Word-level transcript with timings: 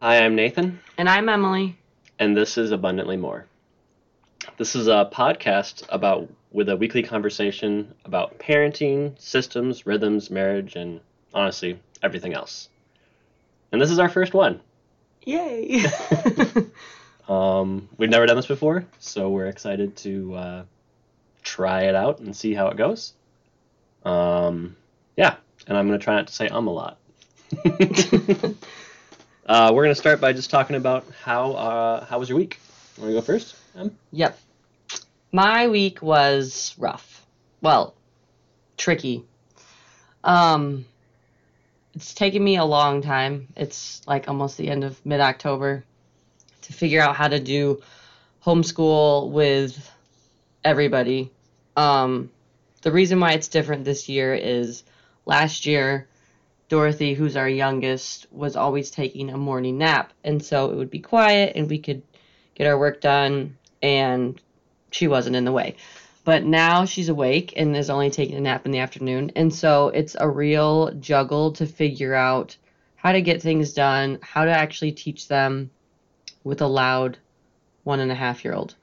Hi, 0.00 0.18
I'm 0.24 0.34
Nathan, 0.34 0.80
And 0.98 1.08
I'm 1.08 1.28
Emily. 1.28 1.76
and 2.18 2.36
this 2.36 2.58
is 2.58 2.70
Abundantly 2.70 3.16
More. 3.16 3.46
This 4.58 4.76
is 4.76 4.88
a 4.88 5.08
podcast 5.12 5.84
about 5.88 6.28
with 6.52 6.68
a 6.68 6.76
weekly 6.76 7.02
conversation 7.02 7.94
about 8.04 8.38
parenting, 8.38 9.18
systems, 9.20 9.86
rhythms, 9.86 10.30
marriage, 10.30 10.76
and 10.76 11.00
honestly, 11.34 11.78
everything 12.02 12.34
else. 12.34 12.68
And 13.72 13.80
this 13.80 13.90
is 13.90 13.98
our 13.98 14.08
first 14.08 14.34
one. 14.34 14.60
Yay! 15.24 15.84
Um, 17.28 17.88
we've 17.98 18.08
never 18.08 18.24
done 18.24 18.36
this 18.36 18.46
before, 18.46 18.86
so 19.00 19.30
we're 19.30 19.48
excited 19.48 19.96
to 19.96 20.34
uh, 20.36 20.64
try 21.42 21.82
it 21.82 21.96
out 21.96 22.20
and 22.20 22.36
see 22.36 22.54
how 22.54 22.68
it 22.68 22.76
goes. 22.76 23.14
Um, 24.04 24.76
yeah, 25.16 25.34
and 25.66 25.76
I'm 25.76 25.88
going 25.88 25.98
to 25.98 26.04
try 26.04 26.14
not 26.14 26.28
to 26.28 26.32
say 26.32 26.46
um 26.46 26.68
a 26.68 26.72
lot. 26.72 26.98
uh, 29.46 29.70
we're 29.72 29.84
going 29.84 29.94
to 29.94 30.00
start 30.00 30.20
by 30.20 30.32
just 30.32 30.50
talking 30.50 30.76
about 30.76 31.06
how 31.22 31.52
uh, 31.52 32.04
how 32.04 32.18
was 32.18 32.28
your 32.28 32.38
week. 32.38 32.58
Want 32.98 33.10
to 33.10 33.14
go 33.14 33.20
first? 33.20 33.56
Em? 33.76 33.96
yep. 34.10 34.38
My 35.32 35.68
week 35.68 36.02
was 36.02 36.74
rough. 36.78 37.24
Well, 37.60 37.94
tricky. 38.76 39.24
Um, 40.24 40.86
it's 41.94 42.14
taken 42.14 42.42
me 42.42 42.56
a 42.56 42.64
long 42.64 43.02
time. 43.02 43.48
It's 43.56 44.02
like 44.06 44.28
almost 44.28 44.56
the 44.56 44.68
end 44.68 44.84
of 44.84 45.04
mid 45.06 45.20
October 45.20 45.84
to 46.62 46.72
figure 46.72 47.00
out 47.00 47.16
how 47.16 47.28
to 47.28 47.38
do 47.38 47.82
homeschool 48.44 49.30
with 49.30 49.90
everybody. 50.64 51.30
Um, 51.76 52.30
the 52.82 52.92
reason 52.92 53.20
why 53.20 53.32
it's 53.32 53.48
different 53.48 53.84
this 53.84 54.08
year 54.08 54.34
is 54.34 54.82
last 55.24 55.66
year, 55.66 56.08
Dorothy, 56.68 57.14
who's 57.14 57.36
our 57.36 57.48
youngest, 57.48 58.26
was 58.32 58.56
always 58.56 58.90
taking 58.90 59.30
a 59.30 59.36
morning 59.36 59.78
nap. 59.78 60.12
And 60.24 60.44
so 60.44 60.70
it 60.70 60.76
would 60.76 60.90
be 60.90 60.98
quiet 60.98 61.52
and 61.54 61.70
we 61.70 61.78
could 61.78 62.02
get 62.54 62.66
our 62.66 62.78
work 62.78 63.00
done 63.00 63.56
and 63.82 64.40
she 64.90 65.06
wasn't 65.06 65.36
in 65.36 65.44
the 65.44 65.52
way. 65.52 65.76
But 66.24 66.44
now 66.44 66.84
she's 66.86 67.08
awake 67.08 67.52
and 67.56 67.76
is 67.76 67.88
only 67.88 68.10
taking 68.10 68.36
a 68.36 68.40
nap 68.40 68.66
in 68.66 68.72
the 68.72 68.80
afternoon. 68.80 69.30
And 69.36 69.54
so 69.54 69.88
it's 69.88 70.16
a 70.18 70.28
real 70.28 70.90
juggle 70.94 71.52
to 71.52 71.66
figure 71.66 72.14
out 72.14 72.56
how 72.96 73.12
to 73.12 73.22
get 73.22 73.42
things 73.42 73.72
done, 73.72 74.18
how 74.22 74.44
to 74.44 74.50
actually 74.50 74.90
teach 74.90 75.28
them 75.28 75.70
with 76.42 76.62
a 76.62 76.66
loud 76.66 77.18
one 77.84 78.00
and 78.00 78.10
a 78.10 78.16
half 78.16 78.44
year 78.44 78.54
old. 78.54 78.74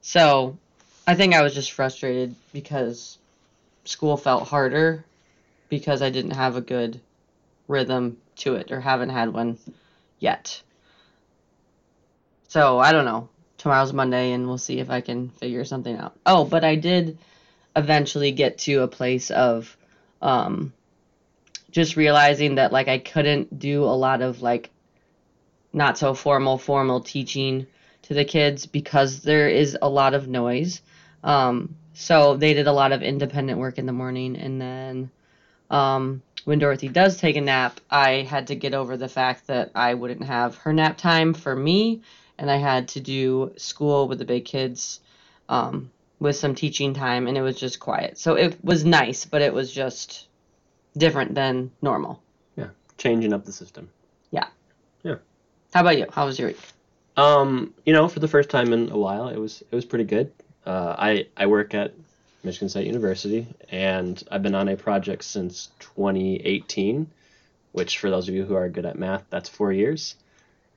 So 0.00 0.56
I 1.06 1.14
think 1.14 1.34
I 1.34 1.42
was 1.42 1.54
just 1.54 1.72
frustrated 1.72 2.34
because 2.54 3.18
school 3.84 4.16
felt 4.16 4.48
harder 4.48 5.04
because 5.68 6.00
I 6.00 6.08
didn't 6.08 6.32
have 6.32 6.56
a 6.56 6.62
good 6.62 7.00
rhythm 7.70 8.18
to 8.36 8.56
it 8.56 8.72
or 8.72 8.80
haven't 8.80 9.10
had 9.10 9.32
one 9.32 9.56
yet. 10.18 10.60
So 12.48 12.78
I 12.78 12.92
don't 12.92 13.04
know. 13.04 13.28
Tomorrow's 13.58 13.92
Monday 13.92 14.32
and 14.32 14.46
we'll 14.46 14.58
see 14.58 14.80
if 14.80 14.90
I 14.90 15.00
can 15.00 15.30
figure 15.30 15.64
something 15.64 15.96
out. 15.96 16.16
Oh, 16.26 16.44
but 16.44 16.64
I 16.64 16.74
did 16.74 17.18
eventually 17.76 18.32
get 18.32 18.58
to 18.58 18.82
a 18.82 18.88
place 18.88 19.30
of 19.30 19.76
um 20.20 20.72
just 21.70 21.96
realizing 21.96 22.56
that 22.56 22.72
like 22.72 22.88
I 22.88 22.98
couldn't 22.98 23.58
do 23.58 23.84
a 23.84 23.94
lot 23.94 24.20
of 24.20 24.42
like 24.42 24.70
not 25.72 25.96
so 25.96 26.14
formal 26.14 26.58
formal 26.58 27.00
teaching 27.00 27.66
to 28.02 28.14
the 28.14 28.24
kids 28.24 28.66
because 28.66 29.20
there 29.20 29.48
is 29.48 29.78
a 29.80 29.88
lot 29.88 30.14
of 30.14 30.26
noise. 30.26 30.82
Um 31.22 31.76
so 31.92 32.36
they 32.36 32.54
did 32.54 32.66
a 32.66 32.72
lot 32.72 32.92
of 32.92 33.02
independent 33.02 33.60
work 33.60 33.78
in 33.78 33.86
the 33.86 33.92
morning 33.92 34.36
and 34.36 34.60
then 34.60 35.10
um 35.70 36.22
when 36.44 36.58
Dorothy 36.58 36.88
does 36.88 37.16
take 37.16 37.36
a 37.36 37.40
nap, 37.40 37.80
I 37.90 38.22
had 38.22 38.48
to 38.48 38.54
get 38.54 38.74
over 38.74 38.96
the 38.96 39.08
fact 39.08 39.46
that 39.48 39.70
I 39.74 39.94
wouldn't 39.94 40.24
have 40.24 40.56
her 40.58 40.72
nap 40.72 40.98
time 40.98 41.34
for 41.34 41.54
me, 41.54 42.02
and 42.38 42.50
I 42.50 42.56
had 42.56 42.88
to 42.88 43.00
do 43.00 43.52
school 43.56 44.08
with 44.08 44.18
the 44.18 44.24
big 44.24 44.44
kids 44.44 45.00
um, 45.48 45.90
with 46.18 46.36
some 46.36 46.54
teaching 46.54 46.94
time, 46.94 47.26
and 47.26 47.36
it 47.36 47.42
was 47.42 47.58
just 47.58 47.80
quiet. 47.80 48.18
So 48.18 48.34
it 48.34 48.62
was 48.64 48.84
nice, 48.84 49.24
but 49.24 49.42
it 49.42 49.52
was 49.52 49.72
just 49.72 50.28
different 50.96 51.34
than 51.34 51.70
normal. 51.82 52.22
Yeah, 52.56 52.68
changing 52.98 53.32
up 53.32 53.44
the 53.44 53.52
system. 53.52 53.90
Yeah. 54.30 54.46
Yeah. 55.02 55.16
How 55.72 55.80
about 55.80 55.98
you? 55.98 56.06
How 56.10 56.26
was 56.26 56.38
your 56.38 56.48
week? 56.48 56.60
Um, 57.16 57.74
you 57.84 57.92
know, 57.92 58.08
for 58.08 58.20
the 58.20 58.28
first 58.28 58.50
time 58.50 58.72
in 58.72 58.90
a 58.90 58.98
while, 58.98 59.28
it 59.28 59.38
was 59.38 59.62
it 59.70 59.74
was 59.74 59.84
pretty 59.84 60.04
good. 60.04 60.32
Uh, 60.64 60.94
I 60.98 61.26
I 61.36 61.46
work 61.46 61.74
at 61.74 61.94
Michigan 62.42 62.68
State 62.68 62.86
University, 62.86 63.46
and 63.68 64.22
I've 64.30 64.42
been 64.42 64.54
on 64.54 64.68
a 64.68 64.76
project 64.76 65.24
since 65.24 65.70
2018, 65.80 67.10
which 67.72 67.98
for 67.98 68.10
those 68.10 68.28
of 68.28 68.34
you 68.34 68.44
who 68.44 68.54
are 68.54 68.68
good 68.68 68.86
at 68.86 68.98
math, 68.98 69.24
that's 69.30 69.48
four 69.48 69.72
years. 69.72 70.16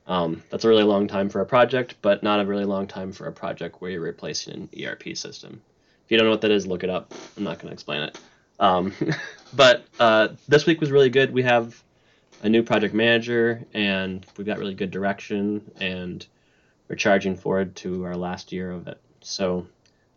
Um, 0.06 0.44
that's 0.50 0.66
a 0.66 0.68
really 0.68 0.84
long 0.84 1.08
time 1.08 1.30
for 1.30 1.42
a 1.42 1.46
project, 1.46 1.96
but 2.02 2.24
not 2.24 2.42
a 2.42 2.46
really 2.46 2.66
long 2.66 2.88
time 2.88 3.14
for 3.14 3.28
a 3.28 3.32
project 3.32 3.82
where 3.82 3.92
you're 3.92 4.02
replacing 4.02 4.70
an 4.74 4.86
ERP 4.86 5.16
system. 5.16 5.62
If 6.06 6.12
you 6.12 6.18
don't 6.18 6.26
know 6.28 6.32
what 6.32 6.42
that 6.42 6.52
is, 6.52 6.68
look 6.68 6.84
it 6.84 6.90
up. 6.90 7.14
I'm 7.38 7.44
not 7.44 7.60
going 7.60 7.70
to 7.70 7.74
explain 7.74 8.04
it. 8.04 8.20
Um, 8.60 8.94
but 9.54 9.86
uh, 10.00 10.30
this 10.48 10.66
week 10.66 10.82
was 10.82 10.92
really 10.92 11.10
good. 11.10 11.32
We 11.32 11.44
have 11.44 11.82
a 12.42 12.50
new 12.50 12.64
project 12.64 12.94
manager, 12.94 13.64
and 13.74 14.26
we've 14.38 14.46
got 14.46 14.60
really 14.60 14.74
good 14.74 14.92
direction, 14.92 15.72
and 15.80 16.26
we're 16.90 16.98
charging 16.98 17.38
forward 17.38 17.76
to 17.78 18.04
our 18.04 18.18
last 18.18 18.52
year 18.52 18.72
of 18.72 18.88
it. 18.90 19.00
So 19.22 19.68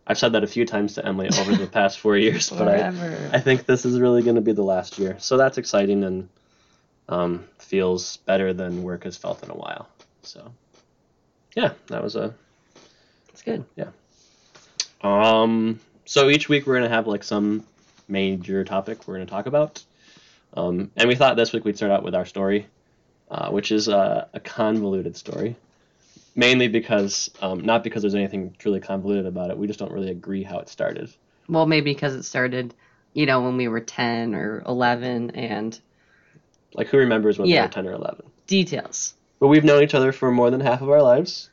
I've 0.07 0.17
said 0.17 0.31
that 0.31 0.43
a 0.43 0.47
few 0.47 0.65
times 0.65 0.95
to 0.95 1.05
Emily 1.05 1.29
over 1.37 1.53
the 1.55 1.67
past 1.67 1.99
four 1.99 2.15
years, 2.17 2.49
but 2.49 2.67
I, 2.67 2.87
I 3.33 3.39
think 3.39 3.65
this 3.65 3.85
is 3.85 3.99
really 3.99 4.23
going 4.23 4.35
to 4.35 4.41
be 4.41 4.53
the 4.53 4.63
last 4.63 4.97
year. 4.97 5.17
So 5.19 5.35
that's 5.35 5.57
exciting 5.57 6.03
and 6.05 6.29
um, 7.09 7.45
feels 7.59 8.17
better 8.17 8.53
than 8.53 8.83
work 8.83 9.03
has 9.03 9.17
felt 9.17 9.43
in 9.43 9.49
a 9.49 9.55
while. 9.55 9.89
So 10.23 10.51
yeah, 11.55 11.73
that 11.87 12.03
was 12.03 12.15
a 12.15 12.33
It's 13.29 13.41
good. 13.41 13.65
Yeah. 13.75 13.89
Um, 15.01 15.79
so 16.05 16.29
each 16.29 16.49
week 16.49 16.67
we're 16.67 16.75
gonna 16.75 16.89
have 16.89 17.07
like 17.07 17.23
some 17.23 17.65
major 18.07 18.63
topic 18.63 19.07
we're 19.07 19.15
gonna 19.15 19.25
talk 19.25 19.45
about, 19.45 19.83
um, 20.53 20.91
and 20.95 21.07
we 21.07 21.15
thought 21.15 21.35
this 21.35 21.53
week 21.53 21.65
we'd 21.65 21.77
start 21.77 21.91
out 21.91 22.03
with 22.03 22.15
our 22.15 22.25
story, 22.25 22.67
uh, 23.29 23.49
which 23.49 23.71
is 23.71 23.87
a, 23.87 24.27
a 24.33 24.39
convoluted 24.39 25.15
story, 25.15 25.55
mainly 26.37 26.69
because 26.69 27.29
um, 27.41 27.59
not 27.65 27.83
because 27.83 28.01
there's 28.03 28.15
anything 28.15 28.55
truly 28.57 28.79
convoluted 28.79 29.25
about 29.25 29.49
it. 29.49 29.57
We 29.57 29.67
just 29.67 29.79
don't 29.79 29.91
really 29.91 30.11
agree 30.11 30.43
how 30.43 30.59
it 30.59 30.69
started. 30.69 31.13
Well, 31.49 31.65
maybe 31.65 31.93
because 31.93 32.13
it 32.15 32.23
started, 32.23 32.73
you 33.13 33.25
know, 33.25 33.41
when 33.41 33.57
we 33.57 33.67
were 33.67 33.81
10 33.81 34.33
or 34.35 34.63
11 34.65 35.31
and 35.31 35.77
Like 36.73 36.87
who 36.87 36.97
remembers 36.97 37.37
when 37.39 37.49
they 37.49 37.55
Yeah. 37.55 37.63
were 37.63 37.67
ten 37.71 37.87
or 37.87 37.93
eleven? 37.93 38.27
details. 38.45 39.13
But 39.39 39.47
we've 39.47 39.63
known 39.65 39.83
each 39.83 39.93
other 39.95 40.11
for 40.13 40.31
more 40.31 40.49
than 40.51 40.61
half 40.61 40.81
of 40.81 40.89
our 40.89 41.01
lives. 41.01 41.49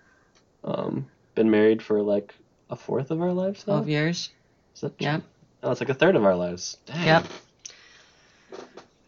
Um, 0.62 1.06
been 1.34 1.50
married 1.50 1.82
for 1.82 2.02
like 2.02 2.34
a 2.70 2.76
fourth 2.76 3.10
of 3.10 3.20
our 3.20 3.32
lives 3.32 3.66
now. 3.66 3.74
12 3.74 3.88
years. 3.88 4.30
Is 4.74 4.80
that 4.82 4.92
Yep. 5.00 5.22
Oh, 5.62 5.70
it's 5.70 5.80
like 5.80 5.88
a 5.90 5.94
third 5.94 6.14
of 6.16 6.24
our 6.24 6.36
lives. 6.36 6.76
Dang. 6.86 7.06
Yep. 7.06 7.24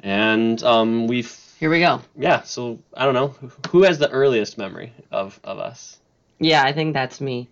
And 0.00 0.62
um, 0.62 1.06
we've 1.06 1.30
Here 1.58 1.70
we 1.70 1.80
go. 1.80 2.00
yeah. 2.16 2.42
So 2.42 2.78
I 2.94 3.04
don't 3.04 3.14
know 3.14 3.34
who 3.70 3.82
has 3.84 3.98
the 3.98 4.10
earliest 4.10 4.58
memory 4.58 4.92
of 5.10 5.38
of 5.42 5.58
us. 5.58 5.98
Yeah, 6.38 6.62
I 6.62 6.72
think 6.72 6.92
that's 6.92 7.20
me. 7.20 7.48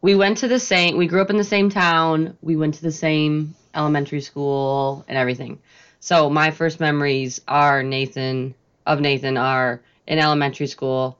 We 0.00 0.14
went 0.14 0.38
to 0.38 0.48
the 0.48 0.60
same, 0.60 0.96
we 0.96 1.06
grew 1.06 1.20
up 1.20 1.30
in 1.30 1.36
the 1.36 1.44
same 1.44 1.68
town. 1.68 2.36
We 2.40 2.56
went 2.56 2.74
to 2.74 2.82
the 2.82 2.92
same 2.92 3.54
elementary 3.74 4.20
school 4.20 5.04
and 5.08 5.18
everything. 5.18 5.58
So 6.00 6.30
my 6.30 6.50
first 6.52 6.80
memories 6.80 7.40
are 7.48 7.82
Nathan, 7.82 8.54
of 8.86 9.00
Nathan, 9.00 9.36
are 9.36 9.80
in 10.06 10.18
elementary 10.18 10.68
school. 10.68 11.18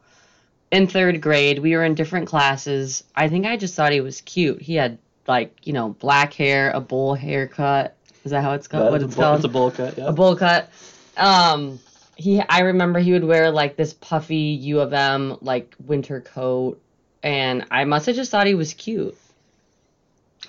In 0.70 0.86
third 0.86 1.20
grade, 1.20 1.58
we 1.58 1.74
were 1.74 1.84
in 1.84 1.94
different 1.94 2.28
classes. 2.28 3.02
I 3.14 3.28
think 3.28 3.46
I 3.46 3.56
just 3.56 3.74
thought 3.74 3.92
he 3.92 4.00
was 4.00 4.20
cute. 4.20 4.62
He 4.62 4.74
had, 4.74 4.98
like, 5.26 5.56
you 5.64 5.72
know, 5.72 5.90
black 5.90 6.32
hair, 6.34 6.70
a 6.70 6.80
bowl 6.80 7.14
haircut. 7.14 7.96
Is 8.24 8.30
that 8.30 8.42
how 8.42 8.52
it's 8.52 8.68
called? 8.68 8.92
what 8.92 9.02
it's, 9.02 9.14
bowl- 9.14 9.24
called? 9.24 9.36
it's 9.36 9.44
a 9.44 9.48
bowl 9.48 9.70
cut. 9.70 9.98
Yeah. 9.98 10.06
a 10.06 10.12
bowl 10.12 10.36
cut. 10.36 10.70
Um, 11.16 11.80
he, 12.16 12.40
I 12.40 12.60
remember 12.60 12.98
he 12.98 13.12
would 13.12 13.24
wear 13.24 13.50
like 13.50 13.76
this 13.76 13.92
puffy 13.92 14.36
U 14.36 14.80
of 14.80 14.92
M 14.92 15.36
like 15.40 15.74
winter 15.84 16.20
coat, 16.20 16.80
and 17.22 17.66
I 17.70 17.84
must 17.84 18.06
have 18.06 18.16
just 18.16 18.30
thought 18.30 18.46
he 18.46 18.54
was 18.54 18.74
cute. 18.74 19.16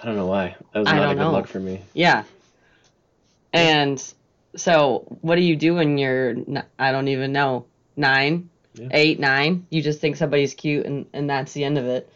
I 0.01 0.05
don't 0.05 0.15
know 0.15 0.27
why. 0.27 0.55
That 0.73 0.79
was 0.79 0.87
I 0.87 0.95
not 0.97 1.11
a 1.11 1.15
good 1.15 1.21
know. 1.21 1.31
look 1.31 1.47
for 1.47 1.59
me. 1.59 1.81
Yeah. 1.93 2.23
And 3.53 4.01
so, 4.55 5.05
what 5.21 5.35
do 5.35 5.41
you 5.41 5.55
do 5.55 5.75
when 5.75 5.97
you're? 5.97 6.35
I 6.77 6.91
don't 6.91 7.07
even 7.07 7.31
know. 7.31 7.65
Nine, 7.95 8.49
Yeah. 8.75 8.89
eight, 8.91 9.19
nine. 9.19 9.65
You 9.69 9.81
just 9.81 9.99
think 9.99 10.15
somebody's 10.17 10.53
cute, 10.53 10.85
and 10.85 11.05
and 11.13 11.29
that's 11.29 11.53
the 11.53 11.63
end 11.63 11.77
of 11.77 11.85
it. 11.85 12.11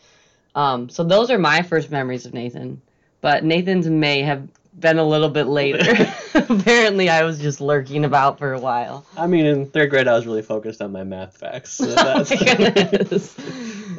Um, 0.54 0.90
so 0.90 1.04
those 1.04 1.32
are 1.32 1.40
my 1.40 1.62
first 1.62 1.90
memories 1.90 2.26
of 2.26 2.34
Nathan. 2.34 2.82
But 3.22 3.44
Nathan's 3.44 3.88
may 3.88 4.22
have 4.24 4.48
been 4.80 4.98
a 4.98 5.04
little 5.04 5.30
bit 5.30 5.48
later. 5.48 5.94
Apparently, 6.36 7.10
I 7.10 7.24
was 7.24 7.40
just 7.40 7.62
lurking 7.62 8.06
about 8.06 8.40
for 8.40 8.54
a 8.54 8.60
while. 8.60 9.06
I 9.18 9.28
mean, 9.28 9.46
in 9.46 9.66
third 9.70 9.90
grade, 9.90 10.08
I 10.08 10.14
was 10.14 10.26
really 10.26 10.42
focused 10.42 10.82
on 10.82 10.92
my 10.92 11.04
math 11.04 11.38
facts. 11.38 11.74
So 11.74 11.86
Oh 11.98 12.26
my 12.30 12.72
goodness. 12.74 13.36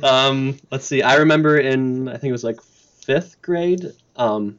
um, 0.02 0.58
let's 0.70 0.86
see. 0.86 1.02
I 1.02 1.16
remember 1.16 1.58
in 1.58 2.08
I 2.08 2.16
think 2.16 2.30
it 2.30 2.32
was 2.32 2.44
like 2.44 2.60
fifth 2.62 3.40
grade. 3.42 3.92
Um, 4.16 4.58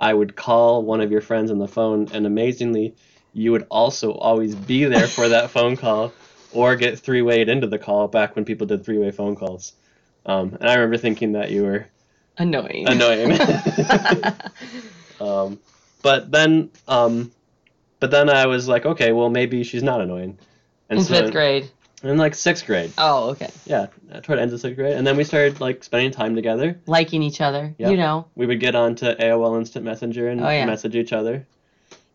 I 0.00 0.14
would 0.14 0.36
call 0.36 0.82
one 0.82 1.00
of 1.00 1.10
your 1.10 1.20
friends 1.20 1.50
on 1.50 1.58
the 1.58 1.66
phone, 1.68 2.08
and 2.12 2.26
amazingly, 2.26 2.94
you 3.32 3.50
would 3.52 3.66
also 3.70 4.12
always 4.12 4.54
be 4.54 4.84
there 4.84 5.08
for 5.08 5.28
that 5.28 5.50
phone 5.50 5.76
call. 5.76 6.12
or 6.52 6.76
get 6.76 6.98
three 6.98 7.20
wayed 7.20 7.48
into 7.48 7.66
the 7.66 7.78
call 7.78 8.08
back 8.08 8.34
when 8.34 8.44
people 8.44 8.66
did 8.66 8.84
three 8.84 8.98
way 8.98 9.10
phone 9.10 9.36
calls. 9.36 9.72
Um, 10.24 10.56
and 10.60 10.68
I 10.68 10.74
remember 10.74 10.96
thinking 10.98 11.32
that 11.32 11.50
you 11.50 11.62
were 11.64 11.86
Annoying. 12.38 12.86
annoying. 12.86 13.38
Um, 15.20 15.58
but 16.02 16.30
then, 16.30 16.70
um, 16.86 17.30
but 18.00 18.10
then 18.10 18.28
I 18.30 18.46
was 18.46 18.68
like, 18.68 18.86
okay, 18.86 19.12
well 19.12 19.28
maybe 19.30 19.64
she's 19.64 19.82
not 19.82 20.00
annoying. 20.00 20.38
And 20.88 20.98
In 21.00 21.04
so 21.04 21.14
fifth 21.14 21.32
grade. 21.32 21.70
in 22.02 22.16
like 22.16 22.34
sixth 22.34 22.64
grade, 22.66 22.92
Oh, 22.96 23.30
okay. 23.30 23.50
yeah, 23.66 23.86
toward 24.22 24.38
the 24.38 24.42
end 24.42 24.52
of 24.52 24.60
sixth 24.60 24.76
grade, 24.76 24.96
and 24.96 25.06
then 25.06 25.16
we 25.16 25.24
started 25.24 25.60
like 25.60 25.84
spending 25.84 26.10
time 26.12 26.34
together. 26.34 26.78
Liking 26.86 27.22
each 27.22 27.40
other. 27.40 27.74
Yeah. 27.78 27.90
You 27.90 27.96
know. 27.96 28.26
We 28.36 28.46
would 28.46 28.60
get 28.60 28.74
onto 28.74 29.06
AOL 29.06 29.58
Instant 29.58 29.84
Messenger 29.84 30.28
and 30.28 30.40
Oh, 30.40 30.48
yeah. 30.48 30.64
message 30.66 30.94
each 30.96 31.12
other. 31.12 31.46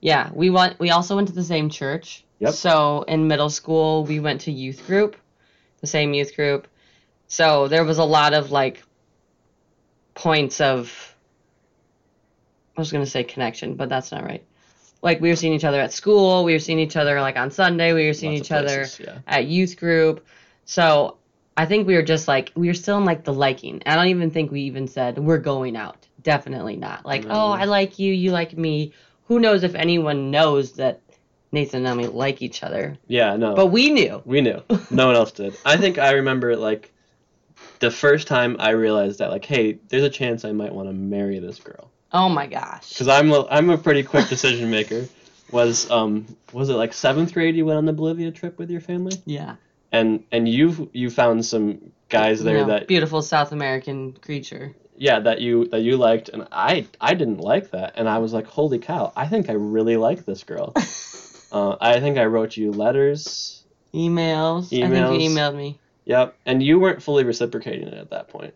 Yeah, 0.01 0.29
we 0.33 0.49
went. 0.49 0.79
We 0.79 0.89
also 0.89 1.15
went 1.15 1.27
to 1.29 1.33
the 1.33 1.43
same 1.43 1.69
church. 1.69 2.23
Yep. 2.39 2.53
So 2.55 3.03
in 3.07 3.27
middle 3.27 3.49
school, 3.49 4.03
we 4.05 4.19
went 4.19 4.41
to 4.41 4.51
youth 4.51 4.85
group, 4.87 5.15
the 5.81 5.87
same 5.87 6.13
youth 6.13 6.35
group. 6.35 6.67
So 7.27 7.67
there 7.69 7.85
was 7.85 7.99
a 7.99 8.03
lot 8.03 8.33
of 8.33 8.51
like 8.51 8.83
points 10.15 10.61
of. 10.61 11.12
I 12.75 12.81
was 12.81 12.91
gonna 12.91 13.05
say 13.05 13.23
connection, 13.23 13.75
but 13.75 13.89
that's 13.89 14.11
not 14.11 14.23
right. 14.23 14.43
Like 15.01 15.19
we 15.19 15.29
were 15.29 15.35
seeing 15.35 15.53
each 15.53 15.65
other 15.65 15.79
at 15.81 15.93
school. 15.93 16.43
We 16.43 16.53
were 16.53 16.59
seeing 16.59 16.79
each 16.79 16.95
other 16.95 17.19
like 17.21 17.37
on 17.37 17.51
Sunday. 17.51 17.93
We 17.93 18.07
were 18.07 18.13
seeing 18.13 18.33
Lots 18.33 18.47
each 18.47 18.51
of 18.51 18.65
other 18.65 18.87
Yeah. 18.99 19.19
at 19.27 19.45
youth 19.45 19.77
group. 19.77 20.25
So 20.65 21.17
I 21.55 21.65
think 21.65 21.85
we 21.85 21.95
were 21.95 22.03
just 22.03 22.27
like 22.27 22.51
we 22.55 22.67
were 22.67 22.73
still 22.73 22.97
in 22.97 23.05
like 23.05 23.23
the 23.23 23.33
liking. 23.33 23.83
I 23.85 23.95
don't 23.95 24.07
even 24.07 24.31
think 24.31 24.51
we 24.51 24.61
even 24.61 24.87
said 24.87 25.17
we're 25.19 25.37
going 25.39 25.75
out. 25.75 26.07
Definitely 26.23 26.77
not. 26.77 27.05
Like, 27.05 27.25
No. 27.25 27.33
oh, 27.33 27.51
I 27.51 27.65
like 27.65 27.99
you, 27.99 28.13
you 28.13 28.31
like 28.31 28.57
me. 28.57 28.93
Who 29.25 29.39
knows 29.39 29.63
if 29.63 29.75
anyone 29.75 30.31
knows 30.31 30.71
that 30.73 31.01
Nathan 31.51 31.85
and 31.85 32.01
I 32.01 32.05
like 32.05 32.41
each 32.41 32.63
other? 32.63 32.97
Yeah, 33.07 33.35
no. 33.35 33.55
But 33.55 33.67
we 33.67 33.89
knew. 33.89 34.21
We 34.25 34.39
knew. 34.41 34.63
No 34.89 35.07
one 35.07 35.15
else 35.15 35.33
did. 35.33 35.55
I 35.65 35.75
think 35.77 35.97
I 35.99 36.11
remember 36.11 36.55
like 36.55 36.91
the 37.79 37.91
first 37.91 38.27
time 38.27 38.55
I 38.59 38.69
realized 38.69 39.19
that 39.19 39.29
like, 39.31 39.43
hey, 39.45 39.79
there's 39.89 40.03
a 40.03 40.09
chance 40.09 40.45
I 40.45 40.53
might 40.53 40.73
want 40.73 40.87
to 40.87 40.93
marry 40.93 41.39
this 41.39 41.59
girl 41.59 41.91
Oh 42.13 42.29
my 42.29 42.47
gosh. 42.47 42.89
because 42.89 43.07
I'm 43.07 43.31
a, 43.31 43.45
I'm 43.49 43.69
a 43.69 43.77
pretty 43.77 44.03
quick 44.03 44.27
decision 44.29 44.69
maker. 44.69 45.07
Was 45.51 45.89
um 45.91 46.25
was 46.51 46.69
it 46.69 46.73
like 46.73 46.93
seventh 46.93 47.33
grade 47.33 47.55
you 47.55 47.65
went 47.65 47.77
on 47.77 47.85
the 47.85 47.93
Bolivia 47.93 48.31
trip 48.31 48.57
with 48.57 48.69
your 48.71 48.81
family 48.81 49.15
Yeah. 49.25 49.55
and 49.91 50.23
and 50.31 50.47
you 50.47 50.89
you 50.93 51.09
found 51.09 51.45
some 51.45 51.91
guys 52.09 52.43
there 52.43 52.63
that 52.65 52.87
beautiful 52.87 53.21
South 53.21 53.51
American 53.51 54.13
creature. 54.13 54.75
yeah 54.97 55.19
that 55.19 55.41
you 55.41 55.67
that 55.67 55.81
you 55.81 55.97
liked 55.97 56.29
and 56.29 56.47
I 56.51 56.87
I 57.01 57.13
didn't 57.13 57.37
like 57.39 57.71
that 57.71 57.93
and 57.97 58.09
I 58.09 58.17
was 58.19 58.33
like 58.33 58.47
holy 58.47 58.79
cow 58.79 59.11
I 59.15 59.27
think 59.27 59.49
I 59.49 59.53
really 59.53 59.97
like 59.97 60.25
this 60.25 60.43
girl. 60.43 60.73
uh, 61.51 61.75
I 61.79 61.99
think 61.99 62.17
I 62.17 62.25
wrote 62.25 62.57
you 62.57 62.71
letters. 62.71 63.63
Emails. 63.93 64.69
Emails. 64.71 64.83
I 64.85 64.89
think 64.89 65.21
you 65.21 65.29
emailed 65.29 65.55
me. 65.55 65.79
Yep, 66.05 66.35
and 66.47 66.63
you 66.63 66.79
weren't 66.79 67.01
fully 67.03 67.23
reciprocating 67.23 67.87
it 67.87 67.93
at 67.93 68.09
that 68.09 68.27
point. 68.29 68.55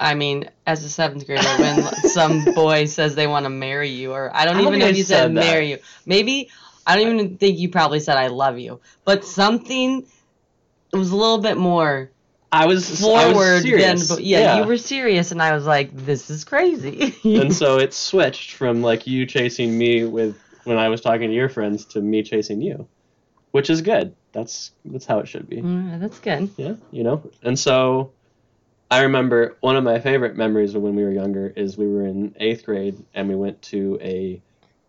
I 0.00 0.14
mean, 0.14 0.48
as 0.66 0.84
a 0.84 0.88
seventh 0.88 1.26
grader, 1.26 1.48
when 1.58 1.92
some 2.04 2.44
boy 2.54 2.84
says 2.86 3.14
they 3.14 3.26
want 3.26 3.44
to 3.44 3.50
marry 3.50 3.90
you, 3.90 4.12
or 4.12 4.30
I 4.34 4.44
don't 4.44 4.56
I 4.56 4.62
even 4.62 4.78
know 4.78 4.86
if 4.86 4.96
you 4.96 5.02
said, 5.02 5.22
said 5.22 5.32
marry 5.32 5.70
you. 5.70 5.78
Maybe 6.06 6.50
I 6.86 6.96
don't 6.96 7.18
even 7.18 7.36
think 7.36 7.58
you 7.58 7.68
probably 7.68 8.00
said 8.00 8.16
I 8.16 8.28
love 8.28 8.58
you, 8.58 8.80
but 9.04 9.24
something 9.24 10.06
it 10.92 10.96
was 10.96 11.10
a 11.10 11.16
little 11.16 11.38
bit 11.38 11.56
more 11.56 12.10
I 12.50 12.66
was 12.66 12.90
I 12.90 13.04
forward 13.04 13.34
was 13.34 13.62
than. 13.62 13.62
serious. 13.62 14.08
But 14.08 14.24
yeah, 14.24 14.58
you 14.58 14.66
were 14.66 14.78
serious, 14.78 15.32
and 15.32 15.42
I 15.42 15.52
was 15.52 15.66
like, 15.66 15.94
"This 15.94 16.30
is 16.30 16.44
crazy." 16.44 17.14
and 17.24 17.54
so 17.54 17.78
it 17.78 17.92
switched 17.92 18.52
from 18.52 18.82
like 18.82 19.06
you 19.06 19.26
chasing 19.26 19.76
me 19.76 20.04
with 20.04 20.38
when 20.64 20.78
I 20.78 20.88
was 20.88 21.00
talking 21.00 21.28
to 21.28 21.34
your 21.34 21.48
friends 21.48 21.84
to 21.86 22.00
me 22.00 22.22
chasing 22.22 22.62
you, 22.62 22.88
which 23.50 23.68
is 23.68 23.82
good. 23.82 24.14
That's 24.32 24.70
that's 24.84 25.04
how 25.04 25.18
it 25.18 25.28
should 25.28 25.48
be. 25.48 25.58
Mm, 25.58 26.00
that's 26.00 26.18
good. 26.20 26.50
Yeah, 26.56 26.74
you 26.90 27.02
know. 27.02 27.22
And 27.42 27.58
so 27.58 28.12
I 28.90 29.02
remember 29.02 29.56
one 29.60 29.76
of 29.76 29.84
my 29.84 30.00
favorite 30.00 30.36
memories 30.36 30.74
of 30.74 30.82
when 30.82 30.94
we 30.96 31.04
were 31.04 31.12
younger 31.12 31.52
is 31.54 31.76
we 31.76 31.86
were 31.88 32.06
in 32.06 32.34
eighth 32.40 32.64
grade 32.64 33.04
and 33.14 33.28
we 33.28 33.34
went 33.34 33.60
to 33.62 33.98
a 34.00 34.40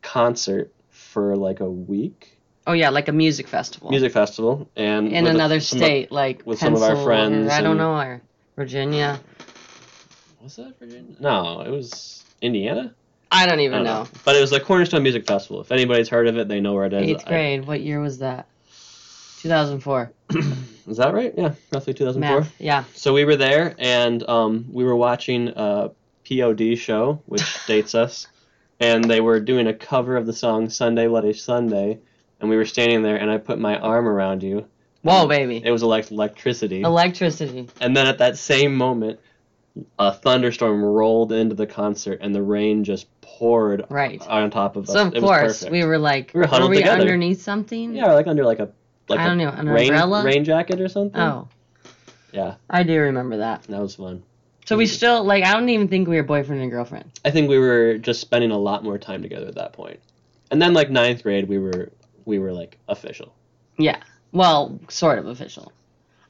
concert 0.02 0.72
for 0.90 1.36
like 1.36 1.60
a 1.60 1.70
week 1.70 2.38
Oh 2.68 2.74
yeah, 2.74 2.90
like 2.90 3.08
a 3.08 3.12
music 3.12 3.48
festival 3.48 3.90
music 3.90 4.12
festival 4.14 4.70
and 4.76 5.08
in 5.12 5.26
another 5.26 5.56
of- 5.58 5.64
state, 5.64 6.12
like 6.12 6.44
with 6.46 6.60
some 6.60 6.76
of 6.76 6.84
our 6.84 6.96
friends 7.04 7.48
Or, 7.48 7.52
I 7.52 7.62
don't 7.62 7.78
know, 7.78 7.94
or 7.96 8.22
Virginia. 8.56 9.20
was 10.42 10.56
that 10.58 10.78
Virginia? 10.78 11.16
No, 11.20 11.62
it 11.62 11.70
was 11.72 12.24
Indiana. 12.42 12.94
I 13.32 13.46
don't 13.48 13.60
I 13.60 13.64
even 13.64 13.84
don't 13.84 13.86
know. 13.86 14.08
But 14.24 14.36
it 14.36 14.42
was 14.42 14.50
the 14.52 14.60
Cornerstone 14.60 15.04
Music 15.04 15.26
Festival. 15.26 15.62
If 15.62 15.72
anybody's 15.72 16.10
heard 16.10 16.28
of 16.28 16.38
it, 16.38 16.48
they 16.48 16.60
know 16.60 16.74
where 16.74 16.86
it 16.86 16.94
is. 16.94 17.08
Eighth 17.10 17.26
grade. 17.26 17.66
What 17.66 17.82
year 17.82 18.00
was 18.00 18.20
that? 18.20 18.48
2004. 19.42 20.12
Is 20.88 20.98
that 20.98 21.14
right? 21.14 21.34
Yeah, 21.38 21.54
roughly 21.72 21.94
2004. 21.94 22.40
Math. 22.42 22.56
Yeah. 22.60 22.84
So 22.94 23.14
we 23.14 23.26
were 23.26 23.36
there, 23.36 23.76
and 23.78 24.28
um, 24.28 24.66
we 24.72 24.84
were 24.84 24.96
watching 24.96 25.50
a 25.56 25.92
POD 26.28 26.78
show, 26.78 27.22
which 27.26 27.44
dates 27.68 27.96
us, 27.96 28.28
and 28.80 29.04
they 29.04 29.22
were 29.22 29.40
doing 29.40 29.68
a 29.68 29.74
cover 29.74 30.18
of 30.18 30.26
the 30.26 30.34
song 30.34 30.70
"Sunday 30.70 31.08
Bloody 31.08 31.34
Sunday," 31.34 32.00
and 32.40 32.50
we 32.50 32.58
were 32.58 32.66
standing 32.66 33.02
there, 33.02 33.18
and 33.18 33.30
I 33.30 33.38
put 33.38 33.60
my 33.60 33.78
arm 33.78 34.08
around 34.08 34.44
you. 34.44 34.66
Whoa, 35.02 35.28
baby. 35.28 35.62
It 35.64 35.72
was 35.72 35.82
like 35.84 36.12
electricity, 36.12 36.82
Electricity. 36.82 37.70
and 37.80 37.96
then 37.96 38.06
at 38.08 38.18
that 38.18 38.38
same 38.38 38.76
moment, 38.76 39.20
a 39.98 40.12
thunderstorm 40.14 40.84
rolled 40.84 41.32
into 41.32 41.56
the 41.56 41.68
concert, 41.68 42.20
and 42.22 42.36
the 42.36 42.42
rain 42.44 42.84
just 42.84 43.08
poured 43.22 43.86
Right. 43.90 44.22
on 44.28 44.50
top 44.52 44.76
of 44.76 44.90
us. 44.90 44.94
So 44.94 45.08
of 45.08 45.16
it 45.16 45.22
course 45.22 45.64
we 45.70 45.86
were 45.86 45.98
like, 45.98 46.32
We 46.34 46.42
were 46.42 46.48
huddled 46.48 46.72
we 46.72 46.78
together. 46.78 47.00
underneath 47.02 47.42
something? 47.42 47.96
yeah, 47.96 48.12
like 48.14 48.28
under 48.28 48.44
like 48.44 48.60
a 48.60 48.70
like 49.10 49.20
I 49.20 49.28
don't 49.28 49.38
know, 49.38 49.50
an 49.50 49.68
rain 49.68 49.90
umbrella? 49.94 50.24
rain 50.24 50.44
jacket 50.46 50.80
or 50.82 50.88
something. 50.88 51.20
Oh, 51.20 51.48
Yeah, 52.32 52.56
I 52.70 52.84
do 52.84 53.00
remember 53.00 53.38
that. 53.38 53.64
that 53.64 53.82
was 53.82 53.96
fun. 53.96 54.24
So 54.66 54.78
we 54.78 54.86
still 54.86 55.24
like. 55.24 55.44
I 55.44 55.54
don't 55.54 55.70
even 55.70 55.88
think 55.88 56.08
we 56.08 56.16
were 56.18 56.24
boyfriend 56.24 56.62
and 56.62 56.70
girlfriend. 56.70 57.12
I 57.26 57.32
think 57.32 57.50
we 57.50 57.58
were 57.58 57.98
just 57.98 58.22
spending 58.22 58.52
a 58.52 58.58
lot 58.58 58.84
more 58.84 59.00
time 59.00 59.24
together 59.24 59.48
at 59.48 59.56
that 59.56 59.74
point. 59.74 60.00
And 60.52 60.62
then 60.62 60.74
like 60.74 60.92
ninth 60.92 61.24
grade, 61.24 61.48
we 61.50 61.58
were 61.58 61.92
we 62.26 62.38
were 62.40 62.54
like 62.54 62.78
official, 62.88 63.34
Yeah. 63.78 63.98
Well, 64.32 64.80
sort 64.90 65.18
of 65.18 65.26
official. 65.26 65.72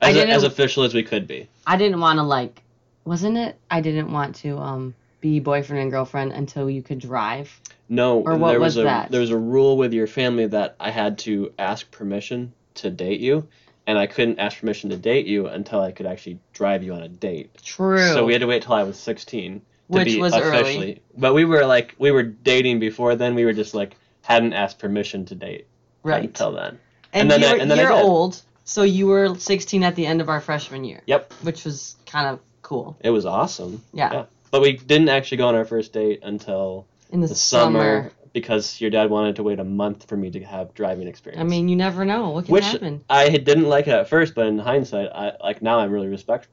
As, 0.02 0.16
a, 0.16 0.26
as 0.30 0.44
official 0.44 0.84
as 0.84 0.94
we 0.94 1.04
could 1.04 1.28
be. 1.28 1.50
I 1.68 1.76
didn't 1.76 2.00
want 2.00 2.18
to 2.20 2.24
like. 2.24 2.62
Wasn't 3.04 3.36
it? 3.38 3.58
I 3.70 3.82
didn't 3.82 4.10
want 4.12 4.36
to 4.38 4.58
um 4.58 4.96
be 5.20 5.42
boyfriend 5.42 5.82
and 5.82 5.92
girlfriend 5.92 6.32
until 6.32 6.70
you 6.70 6.82
could 6.82 7.00
drive. 7.00 7.60
No, 7.90 8.20
Or 8.22 8.38
what 8.38 8.52
there 8.52 8.60
was 8.62 8.78
was, 8.78 8.84
a 8.84 8.88
that? 8.88 9.12
there 9.12 9.20
was 9.20 9.32
a 9.32 9.38
rule 9.38 9.76
with 9.76 9.92
your 9.92 10.08
family 10.08 10.48
that 10.48 10.78
I 10.80 10.92
had 10.92 11.18
to 11.20 11.52
ask 11.60 11.90
permission 11.92 12.54
to 12.82 12.90
date 12.90 13.20
you, 13.20 13.48
and 13.88 13.98
I 13.98 14.08
couldn't 14.08 14.40
ask 14.40 14.60
permission 14.60 14.90
to 14.92 14.98
date 14.98 15.26
you 15.26 15.48
until 15.48 15.82
I 15.82 15.92
could 15.92 16.06
actually 16.06 16.40
drive 16.54 16.84
you 16.84 16.94
on 16.94 17.02
a 17.04 17.08
date. 17.08 17.52
True. 17.64 18.06
So 18.14 18.26
we 18.26 18.34
had 18.34 18.42
to 18.42 18.48
wait 18.48 18.64
till 18.64 18.74
I 18.74 18.84
was 18.84 18.98
sixteen 19.00 19.60
to 19.60 19.66
Which 19.88 20.06
be 20.06 20.20
was 20.20 20.34
early. 20.36 20.60
officially. 20.60 21.02
But 21.18 21.34
we 21.34 21.46
were 21.46 21.66
like 21.66 21.96
we 21.98 22.12
were 22.12 22.24
dating 22.24 22.80
before 22.80 23.16
then. 23.16 23.36
We 23.36 23.46
were 23.46 23.54
just 23.54 23.74
like 23.74 23.96
hadn't 24.22 24.54
asked 24.54 24.80
permission 24.80 25.26
to 25.26 25.36
date 25.36 25.68
right. 26.04 26.24
until 26.24 26.52
then. 26.52 26.80
and 27.14 27.22
and 27.24 27.32
then 27.32 27.44
I- 27.44 27.48
you're, 27.54 27.62
and 27.62 27.72
then 27.72 27.78
you're 27.80 27.92
old, 27.94 28.42
so 28.64 28.84
you 28.84 29.08
were 29.08 29.34
16 29.36 29.84
at 29.84 29.96
the 29.96 30.06
end 30.06 30.22
of 30.22 30.30
our 30.30 30.40
freshman 30.42 30.84
year. 30.84 31.02
Yep. 31.08 31.34
Which 31.42 31.66
was 31.66 31.96
kind 32.06 32.28
of 32.28 32.40
cool. 32.62 32.98
It 33.02 33.10
was 33.10 33.26
awesome. 33.26 33.82
Yeah. 33.94 34.14
Yeah. 34.14 34.26
But 34.52 34.62
we 34.62 34.74
didn't 34.74 35.10
actually 35.10 35.38
go 35.38 35.48
on 35.48 35.56
our 35.56 35.66
first 35.66 35.94
date 35.94 36.20
until 36.24 36.86
In 37.12 37.22
the, 37.22 37.28
the 37.28 37.36
summer, 37.36 37.80
summer. 37.80 38.12
Because 38.34 38.80
your 38.80 38.90
dad 38.90 39.10
wanted 39.10 39.36
to 39.38 39.44
wait 39.44 39.60
a 39.60 39.64
month 39.64 40.08
for 40.08 40.18
me 40.18 40.30
to 40.32 40.44
have 40.44 40.74
driving 40.74 41.08
experience. 41.08 41.42
I 41.42 41.44
mean, 41.44 41.68
you 41.68 41.76
never 41.76 42.06
know 42.06 42.30
what 42.30 42.46
can 42.46 42.54
which 42.54 42.66
happen. 42.66 43.04
I 43.10 43.30
didn't 43.30 43.68
like 43.70 43.88
it 43.88 43.94
at 43.94 44.10
first, 44.10 44.36
but 44.36 44.48
in 44.48 44.60
hindsight, 44.60 45.10
I 45.14 45.34
like 45.42 45.62
now 45.62 45.80
I'm 45.80 45.92
really 45.92 46.08
respect 46.08 46.48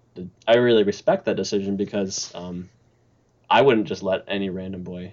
I 0.46 0.56
really 0.56 0.82
respect 0.82 1.24
that 1.26 1.36
decision 1.36 1.76
because 1.76 2.32
um, 2.34 2.68
I 3.50 3.62
wouldn't 3.62 3.86
just 3.86 4.02
let 4.02 4.24
any 4.28 4.50
random 4.50 4.82
boy 4.82 5.12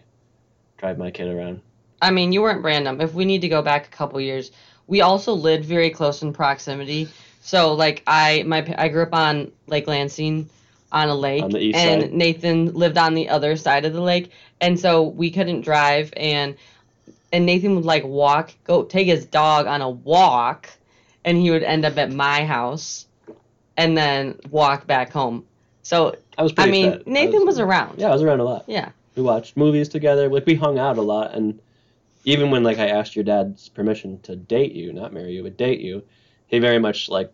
drive 0.78 0.98
my 0.98 1.12
kid 1.12 1.28
around. 1.28 1.62
I 2.02 2.12
mean, 2.12 2.32
you 2.32 2.42
weren't 2.42 2.64
random. 2.64 3.00
If 3.02 3.14
we 3.14 3.26
need 3.26 3.42
to 3.42 3.50
go 3.50 3.62
back 3.62 3.88
a 3.88 3.90
couple 3.90 4.20
years, 4.20 4.52
we 4.88 5.02
also 5.02 5.34
lived 5.34 5.66
very 5.66 5.90
close 5.90 6.22
in 6.22 6.34
proximity. 6.34 7.10
So, 7.42 7.74
like, 7.74 8.04
I 8.08 8.44
my 8.44 8.74
I 8.78 8.90
grew 8.90 9.04
up 9.04 9.14
on 9.14 9.52
Lake 9.68 9.88
Lansing, 9.88 10.50
on 10.94 11.10
a 11.10 11.16
lake, 11.16 11.44
On 11.44 11.56
and 11.56 12.02
side. 12.04 12.14
Nathan 12.14 12.74
lived 12.74 12.98
on 12.98 13.16
the 13.16 13.28
other 13.28 13.58
side 13.58 13.84
of 13.84 13.94
the 13.94 14.02
lake, 14.02 14.32
and 14.62 14.80
so 14.80 15.04
we 15.04 15.32
couldn't 15.32 15.62
drive, 15.62 16.14
and 16.16 16.56
and 17.34 17.46
Nathan 17.46 17.76
would 17.76 17.86
like 17.86 18.04
walk, 18.06 18.54
go 18.64 18.84
take 18.84 19.08
his 19.08 19.26
dog 19.26 19.66
on 19.66 19.82
a 19.82 19.90
walk, 19.90 20.70
and 21.26 21.38
he 21.38 21.50
would 21.50 21.64
end 21.64 21.84
up 21.84 21.98
at 21.98 22.12
my 22.12 22.46
house, 22.46 23.08
and 23.76 23.98
then 23.98 24.40
walk 24.52 24.86
back 24.86 25.12
home. 25.12 25.46
So 25.82 26.16
I 26.38 26.44
was 26.44 26.54
I 26.58 26.70
mean, 26.70 26.92
fit. 26.92 27.04
I 27.08 27.10
Nathan 27.10 27.46
was 27.46 27.60
around. 27.60 28.00
Yeah, 28.00 28.10
I 28.10 28.14
was 28.14 28.22
around 28.22 28.40
a 28.40 28.44
lot. 28.46 28.66
Yeah. 28.68 28.90
We 29.16 29.24
watched 29.24 29.58
movies 29.58 29.90
together. 29.90 30.30
Like 30.30 30.46
we 30.46 30.56
hung 30.56 30.78
out 30.78 30.98
a 30.98 31.02
lot, 31.02 31.34
and 31.34 31.60
even 32.24 32.52
when 32.52 32.64
like 32.64 32.78
I 32.78 32.88
asked 32.88 33.16
your 33.16 33.26
dad's 33.26 33.68
permission 33.68 34.20
to 34.22 34.36
date 34.36 34.74
you, 34.74 34.94
not 34.94 35.12
marry 35.12 35.34
you, 35.34 35.42
but 35.44 35.58
date 35.58 35.82
you, 35.82 36.04
he 36.48 36.60
very 36.60 36.80
much 36.80 37.10
like 37.10 37.34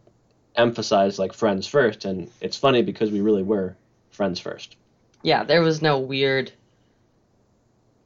emphasized 0.56 1.20
like 1.20 1.34
friends 1.34 1.68
first. 1.68 2.06
And 2.06 2.30
it's 2.42 2.58
funny 2.58 2.82
because 2.82 3.12
we 3.12 3.22
really 3.22 3.44
were 3.44 3.76
friends 4.12 4.40
first. 4.40 4.76
Yeah, 5.24 5.44
there 5.44 5.62
was 5.62 5.82
no 5.82 6.00
weird 6.00 6.52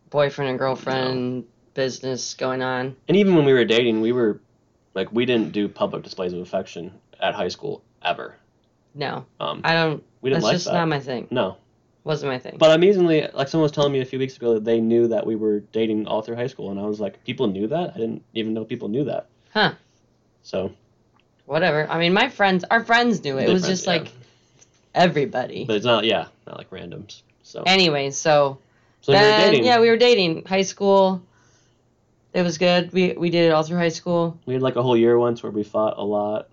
boyfriend 0.09 0.50
and 0.50 0.59
girlfriend 0.59 1.45
business 1.73 2.33
going 2.35 2.62
on. 2.62 2.95
And 3.07 3.17
even 3.17 3.35
when 3.35 3.45
we 3.45 3.53
were 3.53 3.65
dating, 3.65 4.01
we 4.01 4.12
were 4.12 4.39
like 4.93 5.12
we 5.12 5.25
didn't 5.25 5.51
do 5.51 5.67
public 5.67 6.03
displays 6.03 6.33
of 6.33 6.39
affection 6.39 6.93
at 7.19 7.33
high 7.35 7.47
school 7.47 7.83
ever. 8.03 8.35
No, 8.95 9.25
Um, 9.39 9.62
I 9.63 9.73
don't. 9.73 10.03
we 10.21 10.29
didn't 10.29 10.43
like 10.43 10.51
that. 10.51 10.53
That's 10.53 10.53
like 10.53 10.53
just 10.53 10.65
that. 10.65 10.73
not 10.73 10.88
my 10.88 11.00
thing. 11.00 11.27
no, 11.31 11.57
Wasn't 12.03 12.31
my 12.31 12.38
thing. 12.38 12.57
but 12.59 12.75
amazingly, 12.75 13.27
like 13.33 13.47
someone 13.47 13.63
was 13.63 13.71
telling 13.71 13.91
me 13.91 14.01
a 14.01 14.05
few 14.05 14.19
weeks 14.19 14.38
ago 14.38 14.53
that 14.53 14.65
they 14.65 14.79
knew 14.79 15.07
that 15.07 15.25
we 15.25 15.35
were 15.35 15.62
dating 15.62 16.05
all 16.05 16.21
through 16.21 16.35
high 16.35 16.45
school, 16.47 16.69
and 16.69 16.79
I 16.79 16.83
was 16.85 17.00
like, 17.00 17.23
people 17.23 17.47
knew 17.47 17.65
that. 17.69 17.93
I 17.95 17.97
didn't 17.97 18.23
even 18.35 18.53
know 18.53 18.65
people 18.65 18.89
knew 18.89 19.03
that. 19.05 19.29
Huh. 19.51 19.73
So 20.43 20.73
Whatever. 21.45 21.88
I 21.89 22.00
mean, 22.00 22.13
my 22.13 22.29
friends, 22.29 22.63
our 22.71 22.83
friends 22.83 23.23
knew 23.23 23.38
it. 23.38 23.50
It 23.50 23.53
was 23.53 23.63
friends, 23.63 23.81
just 23.81 23.85
yeah. 23.85 23.93
like 24.03 24.12
everybody. 24.95 25.65
But 25.65 25.75
it's 25.77 25.85
not, 25.85 26.05
yeah, 26.05 26.27
not 26.47 26.57
like 26.57 26.69
randoms. 26.69 27.21
So, 27.43 27.63
Anyway, 27.65 28.12
so 28.12 28.59
so 29.01 29.12
then, 29.12 29.51
dating. 29.51 29.65
yeah, 29.65 29.79
we 29.79 29.89
were 29.89 29.97
dating. 29.97 30.45
High 30.45 30.62
school. 30.62 31.21
It 32.33 32.41
was 32.41 32.57
good. 32.57 32.91
We 32.93 33.13
we 33.13 33.29
did 33.29 33.45
it 33.45 33.51
all 33.51 33.63
through 33.63 33.77
high 33.77 33.89
school. 33.89 34.39
We 34.45 34.53
had 34.53 34.63
like 34.63 34.75
a 34.75 34.81
whole 34.81 34.97
year 34.97 35.19
once 35.19 35.43
where 35.43 35.51
we 35.51 35.63
fought 35.63 35.97
a 35.97 36.03
lot. 36.03 36.50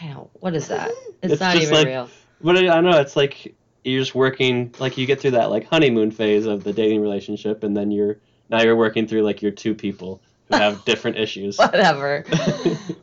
I 0.00 0.06
know 0.06 0.30
what 0.40 0.54
is 0.54 0.68
that? 0.68 0.90
It's, 1.22 1.34
It's 1.34 1.40
not 1.40 1.52
just 1.54 1.66
even 1.66 1.74
like- 1.76 1.86
real. 1.86 2.08
But 2.40 2.56
I, 2.56 2.78
I 2.78 2.80
know 2.80 2.98
it's 2.98 3.14
like 3.14 3.54
you're 3.84 4.00
just 4.00 4.12
working, 4.16 4.74
like 4.80 4.98
you 4.98 5.06
get 5.06 5.20
through 5.20 5.32
that 5.32 5.50
like 5.50 5.68
honeymoon 5.68 6.10
phase 6.10 6.46
of 6.46 6.64
the 6.64 6.72
dating 6.72 7.00
relationship, 7.00 7.62
and 7.62 7.76
then 7.76 7.92
you're 7.92 8.16
now 8.50 8.60
you're 8.62 8.74
working 8.74 9.06
through 9.06 9.22
like 9.22 9.42
your 9.42 9.52
two 9.52 9.74
people 9.74 10.20
have 10.52 10.84
different 10.84 11.18
issues. 11.18 11.56
Whatever. 11.58 12.24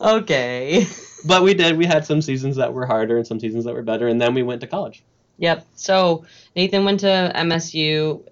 okay. 0.01 0.85
But 1.25 1.43
we 1.43 1.53
did. 1.53 1.77
We 1.77 1.85
had 1.85 2.05
some 2.05 2.21
seasons 2.21 2.55
that 2.55 2.73
were 2.73 2.85
harder 2.85 3.17
and 3.17 3.27
some 3.27 3.41
seasons 3.41 3.65
that 3.65 3.73
were 3.73 3.81
better, 3.81 4.07
and 4.07 4.21
then 4.21 4.33
we 4.33 4.41
went 4.41 4.61
to 4.61 4.67
college. 4.67 5.03
Yep. 5.37 5.67
So 5.75 6.23
Nathan 6.55 6.85
went 6.85 7.01
to 7.01 7.31
MSU 7.35 8.25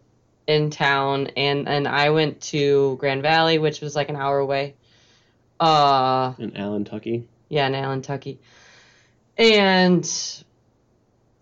in 0.48 0.70
town, 0.70 1.28
and 1.36 1.68
and 1.68 1.86
I 1.86 2.12
went 2.12 2.40
to 2.54 2.96
Grand 2.96 3.24
Valley, 3.24 3.58
which 3.58 3.82
was 3.82 3.94
like 3.94 4.08
an 4.08 4.16
hour 4.16 4.38
away. 4.40 4.76
Uh, 5.60 6.34
in 6.40 6.56
Allen, 6.56 6.86
Tucky. 6.86 7.28
yeah, 7.50 7.68
in 7.68 7.76
Allen, 7.76 8.02
Tucky. 8.02 8.40
And 9.38 10.10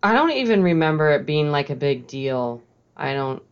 I 0.02 0.14
don't 0.14 0.32
even 0.32 0.64
remember 0.64 1.12
it 1.12 1.28
being 1.28 1.52
like 1.52 1.70
a 1.70 1.76
big 1.76 2.08
deal. 2.08 2.64
I 2.98 3.14
don't 3.14 3.44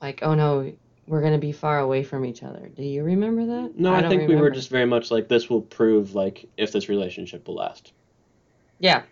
like. 0.00 0.20
Oh 0.22 0.34
no, 0.34 0.72
we're 1.10 1.20
gonna 1.22 1.38
be 1.38 1.50
far 1.50 1.80
away 1.80 2.04
from 2.04 2.24
each 2.24 2.44
other. 2.44 2.68
Do 2.68 2.84
you 2.84 3.02
remember 3.02 3.44
that? 3.44 3.76
No, 3.76 3.92
I, 3.92 4.00
don't 4.00 4.10
think 4.10 4.28
we 4.28 4.36
were 4.36 4.48
just 4.48 4.70
very 4.70 4.86
much 4.86 5.10
like 5.10 5.26
this 5.26 5.50
will 5.50 5.60
prove 5.60 6.14
like 6.14 6.48
if 6.56 6.70
this 6.70 6.88
relationship 6.88 7.48
will 7.48 7.56
last. 7.56 7.92
Yeah. 8.78 9.02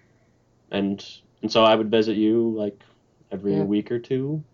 And 0.71 1.05
and 1.43 1.51
so 1.51 1.65
I 1.65 1.75
would 1.75 1.91
visit 1.91 2.17
you 2.17 2.55
like 2.57 2.81
every 3.33 3.57
Yeah. 3.57 3.65
week 3.65 3.91
or 3.91 3.99
two, 3.99 4.45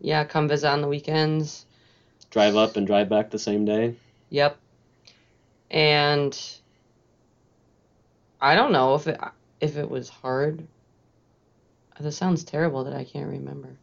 Yeah, 0.00 0.24
come 0.24 0.48
visit 0.48 0.68
on 0.68 0.80
the 0.80 0.88
weekends. 0.88 1.64
drive 2.30 2.56
up 2.56 2.76
and 2.76 2.88
drive 2.88 3.08
back 3.08 3.30
the 3.30 3.38
same 3.38 3.64
day. 3.64 3.94
Yep. 4.30 4.58
And 5.70 6.36
I 8.40 8.56
don't 8.56 8.72
know 8.72 8.96
if 8.96 9.06
it 9.06 9.20
if 9.60 9.76
it 9.76 9.88
was 9.88 10.08
hard. 10.08 10.66
This 12.00 12.16
sounds 12.16 12.42
terrible 12.42 12.82
that 12.82 12.94
I 12.94 13.04
can't 13.04 13.28
remember. 13.30 13.76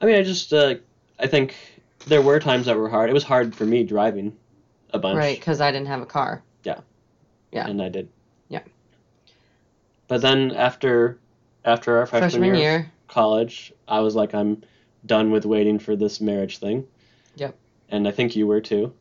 I 0.00 0.06
mean, 0.06 0.14
I 0.16 0.22
just 0.22 0.54
uh, 0.54 0.76
I 1.18 1.26
think 1.26 1.54
there 2.06 2.22
were 2.22 2.40
times 2.40 2.66
that 2.66 2.76
were 2.76 2.88
hard. 2.88 3.10
It 3.10 3.12
was 3.12 3.24
hard 3.24 3.54
for 3.54 3.64
me 3.64 3.82
driving 3.84 4.36
a 4.90 4.98
bunch. 4.98 5.16
Right, 5.16 5.38
because 5.38 5.60
I 5.60 5.70
didn't 5.70 5.88
have 5.88 6.02
a 6.02 6.06
car. 6.06 6.42
yeah. 6.64 6.80
Yeah. 7.52 7.68
And 7.68 7.80
I 7.80 7.88
did. 7.88 8.08
Yeah. 8.48 8.62
But 10.08 10.20
then 10.20 10.52
after 10.52 11.18
after 11.64 11.98
our 11.98 12.06
freshman, 12.06 12.30
Freshman 12.30 12.54
year, 12.54 12.70
year. 12.70 12.78
of 12.78 13.08
college, 13.08 13.72
I 13.88 14.00
was 14.00 14.14
like, 14.14 14.34
I'm 14.34 14.62
done 15.06 15.30
with 15.30 15.46
waiting 15.46 15.78
for 15.78 15.96
this 15.96 16.20
marriage 16.20 16.58
thing. 16.58 16.86
Yep. 17.36 17.56
And 17.88 18.06
I 18.06 18.10
think 18.10 18.36
you 18.36 18.46
were 18.46 18.60
too. 18.60 18.92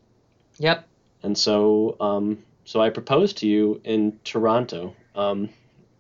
Yep. 0.59 0.87
And 1.23 1.37
so 1.37 1.97
um, 1.99 2.43
so 2.65 2.81
I 2.81 2.91
proposed 2.91 3.39
to 3.39 3.47
you 3.47 3.81
in 3.83 4.19
Toronto. 4.23 4.95
Um, 5.15 5.49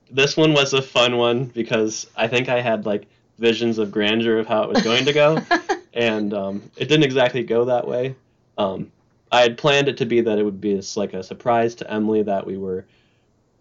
this 0.09 0.37
one 0.37 0.53
was 0.53 0.73
a 0.73 0.81
fun 0.81 1.17
one 1.17 1.45
because 1.45 2.07
I 2.15 2.27
think 2.27 2.47
I 2.47 2.61
had 2.61 2.85
like 2.85 3.07
visions 3.37 3.77
of 3.77 3.91
grandeur 3.91 4.39
of 4.39 4.47
how 4.47 4.63
it 4.63 4.69
was 4.69 4.83
going 4.83 5.05
to 5.05 5.13
go. 5.13 5.41
and 5.93 6.33
um, 6.33 6.71
it 6.77 6.85
didn't 6.85 7.03
exactly 7.03 7.43
go 7.43 7.65
that 7.65 7.87
way. 7.87 8.15
Um, 8.57 8.91
I 9.31 9.41
had 9.41 9.57
planned 9.57 9.89
it 9.89 9.97
to 9.97 10.05
be 10.05 10.21
that 10.21 10.37
it 10.37 10.43
would 10.43 10.61
be 10.61 10.81
like 10.95 11.13
a 11.13 11.23
surprise 11.23 11.75
to 11.75 11.91
Emily 11.91 12.23
that 12.23 12.45
we 12.45 12.57
were. 12.57 12.85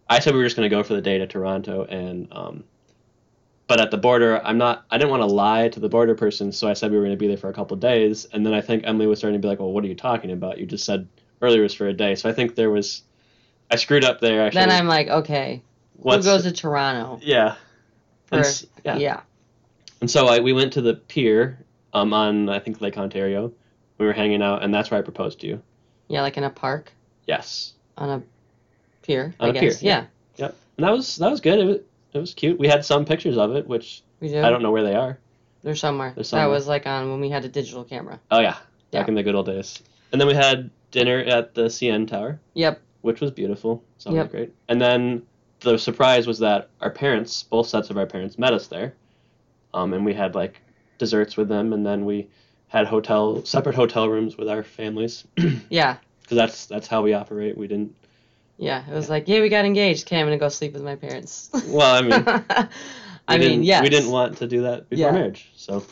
I 0.09 0.21
said 0.21 0.35
we 0.35 0.41
were 0.41 0.45
just 0.45 0.57
going 0.57 0.69
to 0.69 0.75
go 0.75 0.83
for 0.83 0.95
the 0.95 1.01
day 1.01 1.19
to 1.19 1.27
Toronto, 1.27 1.85
and 1.85 2.29
um, 2.31 2.65
but 3.67 3.81
at 3.81 3.91
the 3.91 3.97
border, 3.97 4.41
I'm 4.45 4.59
not. 4.59 4.85
I 4.91 4.99
didn't 4.99 5.11
want 5.11 5.23
to 5.23 5.27
lie 5.27 5.69
to 5.69 5.81
the 5.81 5.89
border 5.89 6.15
person, 6.15 6.53
so 6.53 6.69
I 6.69 6.75
said 6.75 6.91
we 6.91 6.99
were 6.99 7.05
going 7.05 7.17
to 7.17 7.19
be 7.19 7.27
there 7.27 7.39
for 7.39 7.49
a 7.49 7.55
couple 7.55 7.75
of 7.75 7.81
days, 7.81 8.27
and 8.27 8.45
then 8.45 8.53
I 8.53 8.61
think 8.61 8.85
Emily 8.85 9.07
was 9.07 9.19
starting 9.19 9.41
to 9.41 9.45
be 9.45 9.49
like, 9.49 9.59
"Well, 9.59 9.73
what 9.73 9.83
are 9.83 9.89
you 9.89 9.95
talking 9.95 10.31
about? 10.31 10.59
You 10.59 10.67
just 10.67 10.85
said 10.85 11.09
earlier 11.41 11.61
it 11.61 11.65
was 11.65 11.75
for 11.75 11.89
a 11.89 11.93
day." 11.95 12.15
So 12.15 12.29
I 12.29 12.33
think 12.33 12.55
there 12.55 12.71
was. 12.71 13.03
I 13.71 13.77
screwed 13.77 14.05
up 14.05 14.21
there. 14.21 14.47
Actually, 14.47 14.61
then 14.61 14.71
I'm 14.71 14.87
like, 14.87 15.09
okay, 15.09 15.63
What's- 15.97 16.27
who 16.27 16.33
goes 16.33 16.43
to 16.43 16.53
Toronto? 16.53 17.19
Yeah. 17.23 17.57
For, 18.27 18.43
yeah. 18.85 18.97
yeah. 18.97 19.21
And 20.05 20.11
so 20.11 20.27
I, 20.27 20.41
we 20.41 20.53
went 20.53 20.75
to 20.75 20.83
the 20.83 20.93
pier 20.93 21.65
um, 21.95 22.13
on, 22.13 22.51
I 22.51 22.59
think, 22.59 22.83
Lake 22.83 22.99
Ontario. 22.99 23.51
We 23.97 24.05
were 24.05 24.13
hanging 24.13 24.43
out, 24.43 24.63
and 24.63 24.75
that's 24.75 24.91
where 24.91 25.01
I 25.01 25.03
proposed 25.03 25.41
to 25.41 25.47
you. 25.47 25.63
Yeah, 26.09 26.21
like 26.21 26.37
in 26.37 26.45
a 26.45 26.51
park 26.51 26.93
Yes. 27.27 27.73
on 27.97 28.11
a 28.11 28.23
pier. 29.01 29.35
On 29.41 29.47
I 29.49 29.51
a 29.51 29.53
pier, 29.55 29.71
guess. 29.71 29.83
Yeah. 29.83 30.05
Yep. 30.37 30.55
And 30.77 30.85
that 30.87 30.91
was 30.91 31.17
that 31.17 31.31
was 31.31 31.41
good. 31.41 31.59
It 31.59 31.65
was, 31.65 31.77
it 32.13 32.19
was 32.19 32.35
cute. 32.35 32.59
We 32.59 32.69
had 32.69 32.85
some 32.85 33.07
pictures 33.07 33.39
of 33.39 33.57
it, 33.57 33.67
which 33.67 34.03
We 34.21 34.29
do. 34.29 34.43
I 34.43 34.51
don't 34.51 34.61
know 34.63 34.73
where 34.73 34.83
they 34.83 34.95
are. 34.95 35.19
They're 35.63 35.75
somewhere. 35.75 36.13
They're 36.15 36.23
somewhere. 36.23 36.49
That 36.49 36.53
was 36.55 36.69
like 36.69 36.87
on 36.87 37.11
when 37.11 37.21
we 37.23 37.31
had 37.31 37.47
a 37.47 37.49
digital 37.49 37.83
camera. 37.83 38.21
Oh 38.31 38.41
yeah, 38.41 38.59
back 38.91 39.07
Yeah. 39.07 39.09
in 39.09 39.15
the 39.15 39.23
good 39.23 39.35
old 39.35 39.47
days. 39.47 39.83
And 40.13 40.21
then 40.21 40.29
we 40.29 40.35
had 40.35 40.69
dinner 40.91 41.21
at 41.21 41.55
the 41.55 41.71
CN 41.71 42.07
Tower, 42.07 42.39
Yep. 42.53 42.79
which 43.01 43.23
was 43.23 43.31
beautiful. 43.31 43.83
So 43.97 44.13
Yep. 44.13 44.31
great. 44.33 44.53
And 44.69 44.79
then 44.79 45.23
the 45.61 45.79
surprise 45.79 46.27
was 46.27 46.41
that 46.41 46.69
our 46.83 46.91
parents, 46.91 47.43
both 47.45 47.69
sets 47.69 47.89
of 47.89 47.97
our 47.97 48.05
parents, 48.05 48.37
met 48.39 48.53
us 48.53 48.67
there. 48.67 48.93
Um, 49.75 49.93
and 49.93 50.05
we 50.05 50.15
had 50.15 50.35
like 50.35 50.61
desserts 50.99 51.37
with 51.37 51.49
them, 51.49 51.73
and 51.73 51.85
then 51.85 52.05
we 52.07 52.29
had 52.69 52.87
hotel 52.87 53.45
separate 53.45 53.75
hotel 53.75 54.09
rooms 54.09 54.37
with 54.39 54.49
our 54.49 54.63
families 54.63 55.25
yeah. 55.69 55.97
because 56.23 56.37
that's 56.37 56.67
that's 56.67 56.87
how 56.87 57.03
we 57.03 57.13
operate. 57.13 57.59
We 57.59 57.67
didn't. 57.67 57.95
Yeah. 58.57 58.85
It 58.89 58.95
was 58.95 59.11
like, 59.11 59.27
yeah, 59.29 59.41
we 59.41 59.49
got 59.49 59.65
engaged. 59.65 60.07
Okay, 60.07 60.19
I'm 60.21 60.27
gonna 60.27 60.39
go 60.39 60.49
sleep 60.49 60.73
with 60.73 60.83
my 60.83 60.97
parents. 60.97 61.51
Well, 61.67 61.95
I 61.95 62.03
mean, 62.03 62.25
I 63.27 63.35
we 63.35 63.39
mean, 63.39 63.63
didn't, 63.63 63.83
we 63.83 63.89
didn't 63.91 64.11
want 64.11 64.37
to 64.39 64.47
do 64.47 64.63
that 64.63 64.89
before 64.89 65.07
Yeah. 65.07 65.13
marriage. 65.13 65.51
So 65.57 65.85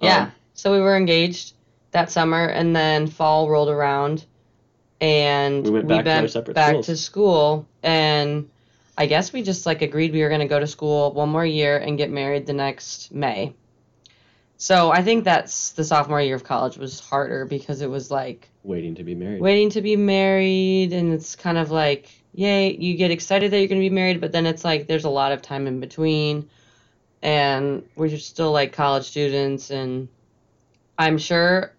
Yeah. 0.00 0.22
um, 0.22 0.32
So 0.54 0.72
we 0.72 0.80
were 0.80 0.96
engaged 0.96 1.52
that 1.92 2.10
summer, 2.10 2.46
and 2.46 2.74
then 2.74 3.08
fall 3.08 3.48
rolled 3.50 3.68
around, 3.68 4.24
and 5.00 5.64
We 5.64 5.70
went 5.70 5.88
back 5.88 6.04
to 6.04 6.20
our 6.20 6.28
separate 6.28 6.54
back 6.54 6.70
schools. 6.70 6.86
to 6.86 6.96
school, 6.96 7.66
and 7.82 8.48
I 9.00 9.06
guess 9.06 9.32
we 9.32 9.40
just 9.40 9.64
like 9.64 9.80
agreed 9.80 10.12
we 10.12 10.20
were 10.20 10.28
going 10.28 10.42
to 10.42 10.46
go 10.46 10.60
to 10.60 10.66
school 10.66 11.10
one 11.14 11.30
more 11.30 11.46
year 11.46 11.78
and 11.78 11.96
get 11.96 12.10
married 12.10 12.44
the 12.44 12.52
next 12.52 13.10
May. 13.10 13.54
So 14.58 14.92
I 14.92 15.02
think 15.02 15.24
that's 15.24 15.70
the 15.70 15.84
sophomore 15.84 16.20
year 16.20 16.34
of 16.34 16.44
college 16.44 16.76
was 16.76 17.00
harder 17.00 17.46
because 17.46 17.80
it 17.80 17.88
was 17.88 18.10
like 18.10 18.50
waiting 18.62 18.94
to 18.96 19.02
be 19.02 19.14
married. 19.14 19.40
waiting 19.40 19.70
to 19.70 19.80
be 19.80 19.96
married, 19.96 20.92
and 20.92 21.14
it's 21.14 21.34
kind 21.34 21.56
of 21.56 21.70
like, 21.70 22.10
yay, 22.34 22.76
you 22.76 22.94
get 22.94 23.10
excited 23.10 23.50
that 23.50 23.58
you're 23.58 23.68
going 23.68 23.80
to 23.80 23.88
be 23.88 23.94
married, 23.94 24.20
but 24.20 24.32
then 24.32 24.44
it's 24.44 24.66
like 24.66 24.86
there's 24.86 25.04
a 25.04 25.10
lot 25.10 25.32
of 25.32 25.40
time 25.40 25.66
in 25.66 25.80
between, 25.80 26.50
and 27.22 27.88
we're 27.96 28.08
just 28.08 28.28
still 28.28 28.52
like 28.52 28.74
college 28.74 29.06
students, 29.06 29.70
and 29.70 30.08
I'm 30.98 31.16
sure. 31.16 31.72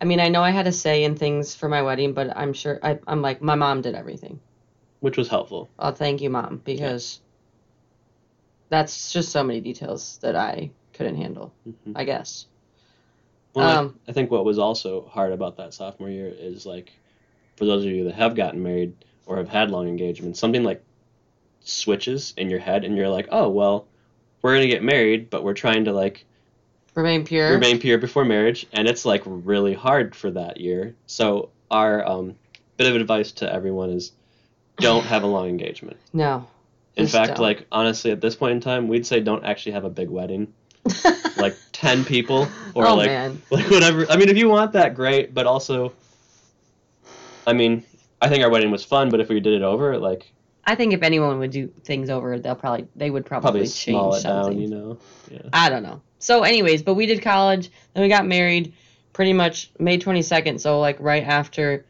I 0.00 0.04
mean, 0.04 0.20
I 0.20 0.28
know 0.28 0.44
I 0.44 0.50
had 0.50 0.68
a 0.68 0.72
say 0.72 1.02
in 1.02 1.16
things 1.16 1.52
for 1.52 1.68
my 1.68 1.82
wedding, 1.82 2.12
but 2.12 2.36
I'm 2.36 2.52
sure 2.52 2.78
I, 2.80 3.00
I'm 3.08 3.22
like 3.22 3.42
my 3.42 3.56
mom 3.56 3.82
did 3.82 3.96
everything. 3.96 4.38
Which 5.00 5.16
was 5.16 5.28
helpful. 5.28 5.68
I'll 5.78 5.92
thank 5.94 6.20
you, 6.20 6.30
mom, 6.30 6.60
because 6.64 7.20
that's 8.68 9.12
just 9.12 9.30
so 9.32 9.42
many 9.42 9.60
details 9.60 10.18
that 10.22 10.36
I 10.36 10.70
couldn't 10.92 11.16
handle. 11.16 11.52
Mhm. 11.66 11.92
I 11.96 12.04
guess. 12.04 12.46
Well, 13.54 13.66
I- 13.68 13.76
Um, 13.76 13.98
I, 14.06 14.12
think 14.12 14.30
what 14.30 14.44
was 14.44 14.58
also 14.58 15.02
hard 15.10 15.32
about 15.32 15.56
that 15.56 15.74
sophomore 15.74 16.10
year 16.10 16.28
is 16.28 16.66
like, 16.66 16.92
for 17.56 17.64
those 17.64 17.84
of 17.84 17.90
you 17.90 18.04
that 18.04 18.14
have 18.14 18.34
gotten 18.36 18.62
married 18.62 18.94
or 19.26 19.36
have 19.38 19.48
had 19.48 19.70
long 19.70 19.88
engagements, 19.88 20.38
something 20.38 20.62
like 20.62 20.82
switches 21.60 22.32
in 22.36 22.48
your 22.48 22.60
head, 22.60 22.84
and 22.84 22.96
you're 22.96 23.08
like, 23.08 23.28
oh 23.30 23.48
well, 23.48 23.86
we're 24.42 24.54
gonna 24.54 24.66
get 24.68 24.82
married, 24.82 25.30
but 25.30 25.42
we're 25.44 25.54
trying 25.54 25.84
to 25.86 25.92
like 25.92 26.24
Remain 26.94 27.24
pure. 27.24 27.52
remain 27.52 27.78
pure 27.78 27.98
before 27.98 28.24
marriage, 28.24 28.66
and 28.72 28.88
it's 28.88 29.04
like 29.04 29.22
really 29.26 29.74
hard 29.74 30.14
for 30.14 30.30
that 30.30 30.60
year. 30.60 30.94
So 31.06 31.50
our 31.70 32.04
um, 32.06 32.36
bit 32.76 32.88
of 32.88 32.96
advice 33.00 33.30
to 33.32 33.52
everyone 33.52 33.90
is, 33.90 34.12
don't 34.76 35.04
have 35.04 35.22
a 35.22 35.26
long 35.26 35.48
engagement. 35.48 35.98
no. 36.12 36.46
In 36.96 37.06
fact, 37.06 37.36
don't. 37.36 37.40
like 37.40 37.66
honestly, 37.70 38.10
at 38.10 38.20
this 38.20 38.36
point 38.36 38.52
in 38.52 38.60
time, 38.60 38.88
we'd 38.88 39.06
say 39.06 39.20
don't 39.20 39.44
actually 39.44 39.72
have 39.72 39.84
a 39.84 39.90
big 39.90 40.10
wedding, 40.10 40.52
like 41.36 41.56
ten 41.72 42.04
people 42.04 42.48
or 42.74 42.86
oh 42.86 42.96
like 42.96 43.06
man. 43.06 43.40
like 43.50 43.70
whatever. 43.70 44.06
I 44.10 44.16
mean, 44.16 44.28
if 44.28 44.36
you 44.36 44.48
want 44.48 44.72
that, 44.72 44.94
great. 44.94 45.32
But 45.32 45.46
also, 45.46 45.92
I 47.46 47.52
mean, 47.52 47.84
I 48.20 48.28
think 48.28 48.42
our 48.44 48.50
wedding 48.50 48.70
was 48.70 48.84
fun. 48.84 49.08
But 49.08 49.20
if 49.20 49.28
we 49.28 49.40
did 49.40 49.54
it 49.54 49.62
over, 49.62 49.96
like 49.98 50.32
I 50.64 50.74
think 50.74 50.92
if 50.92 51.02
anyone 51.02 51.38
would 51.38 51.52
do 51.52 51.68
things 51.84 52.10
over, 52.10 52.38
they'll 52.38 52.54
probably 52.54 52.86
they 52.96 53.10
would 53.10 53.24
probably, 53.24 53.50
probably 53.50 53.66
change 53.66 53.96
small 53.96 54.14
it 54.14 54.20
something. 54.20 54.52
down. 54.52 54.60
You 54.60 54.68
know. 54.68 54.98
Yeah. 55.30 55.42
I 55.52 55.70
don't 55.70 55.82
know. 55.82 56.02
So, 56.18 56.42
anyways, 56.42 56.82
but 56.82 56.94
we 56.94 57.06
did 57.06 57.22
college, 57.22 57.70
then 57.94 58.02
we 58.02 58.08
got 58.08 58.26
married, 58.26 58.74
pretty 59.12 59.32
much 59.32 59.70
May 59.78 59.98
twenty 59.98 60.22
second. 60.22 60.60
So 60.60 60.80
like 60.80 60.98
right 61.00 61.24
after 61.24 61.86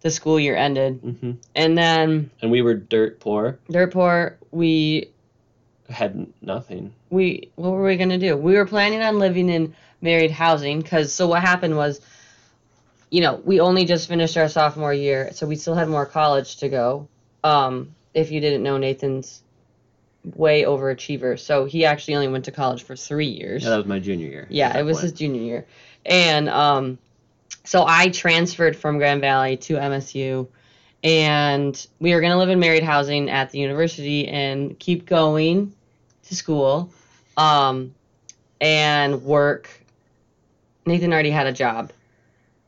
the 0.00 0.10
school 0.10 0.38
year 0.40 0.56
ended. 0.56 1.00
hmm 1.00 1.32
And 1.54 1.76
then 1.76 2.30
And 2.42 2.50
we 2.50 2.62
were 2.62 2.74
dirt 2.74 3.20
poor, 3.20 3.58
dirt 3.70 3.92
poor, 3.92 4.38
we 4.50 5.10
had 5.88 6.26
nothing. 6.40 6.92
we 7.10 7.50
what 7.56 7.70
were 7.70 7.84
we 7.84 7.96
gonna 7.96 8.18
do? 8.18 8.36
We 8.36 8.54
were 8.54 8.66
planning 8.66 9.02
on 9.02 9.18
living 9.18 9.48
in 9.48 9.74
married 10.00 10.30
housing 10.30 10.80
because 10.80 11.12
so 11.12 11.26
what 11.28 11.42
happened 11.42 11.76
was, 11.76 12.00
you 13.10 13.20
know, 13.20 13.40
we 13.44 13.60
only 13.60 13.84
just 13.84 14.08
finished 14.08 14.36
our 14.36 14.48
sophomore 14.48 14.94
year, 14.94 15.30
so 15.32 15.46
we 15.46 15.56
still 15.56 15.74
had 15.74 15.88
more 15.88 16.06
college 16.06 16.58
to 16.58 16.68
go. 16.68 17.08
Um, 17.42 17.94
if 18.14 18.30
you 18.30 18.40
didn't 18.40 18.62
know, 18.62 18.78
Nathan's 18.78 19.42
way 20.24 20.62
overachiever, 20.62 21.38
so 21.38 21.64
he 21.64 21.84
actually 21.84 22.14
only 22.14 22.28
went 22.28 22.44
to 22.44 22.52
college 22.52 22.82
for 22.82 22.94
three 22.94 23.28
years. 23.28 23.62
Yeah, 23.64 23.70
that 23.70 23.76
was 23.78 23.86
my 23.86 23.98
junior 23.98 24.28
year. 24.28 24.46
Yeah, 24.50 24.78
it 24.78 24.82
was 24.84 25.00
his 25.00 25.12
junior 25.12 25.42
year. 25.42 25.66
And 26.06 26.48
um, 26.48 26.98
so 27.64 27.84
I 27.86 28.08
transferred 28.08 28.76
from 28.76 28.98
Grand 28.98 29.20
Valley 29.20 29.56
to 29.58 29.74
MSU, 29.74 30.48
and 31.02 31.86
we 31.98 32.14
were 32.14 32.20
going 32.20 32.32
to 32.32 32.38
live 32.38 32.50
in 32.50 32.58
married 32.58 32.82
housing 32.82 33.30
at 33.30 33.50
the 33.50 33.58
university 33.58 34.28
and 34.28 34.78
keep 34.78 35.06
going 35.06 35.72
to 36.24 36.34
school 36.34 36.90
um, 37.36 37.94
and 38.60 39.22
work. 39.22 39.70
Nathan 40.86 41.12
already 41.12 41.30
had 41.30 41.46
a 41.46 41.52
job, 41.52 41.92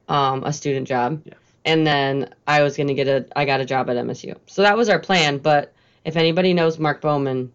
um, 0.08 0.44
a 0.44 0.52
student 0.52 0.88
job. 0.88 1.22
Yeah. 1.24 1.34
And 1.64 1.86
then 1.86 2.34
I 2.46 2.62
was 2.62 2.76
going 2.76 2.88
to 2.88 2.94
get 2.94 3.08
a, 3.08 3.26
I 3.36 3.44
got 3.44 3.60
a 3.60 3.64
job 3.64 3.88
at 3.88 3.96
MSU. 3.96 4.36
So 4.46 4.62
that 4.62 4.76
was 4.76 4.88
our 4.88 4.98
plan. 4.98 5.38
But 5.38 5.72
if 6.04 6.16
anybody 6.16 6.54
knows 6.54 6.78
Mark 6.78 7.00
Bowman, 7.00 7.52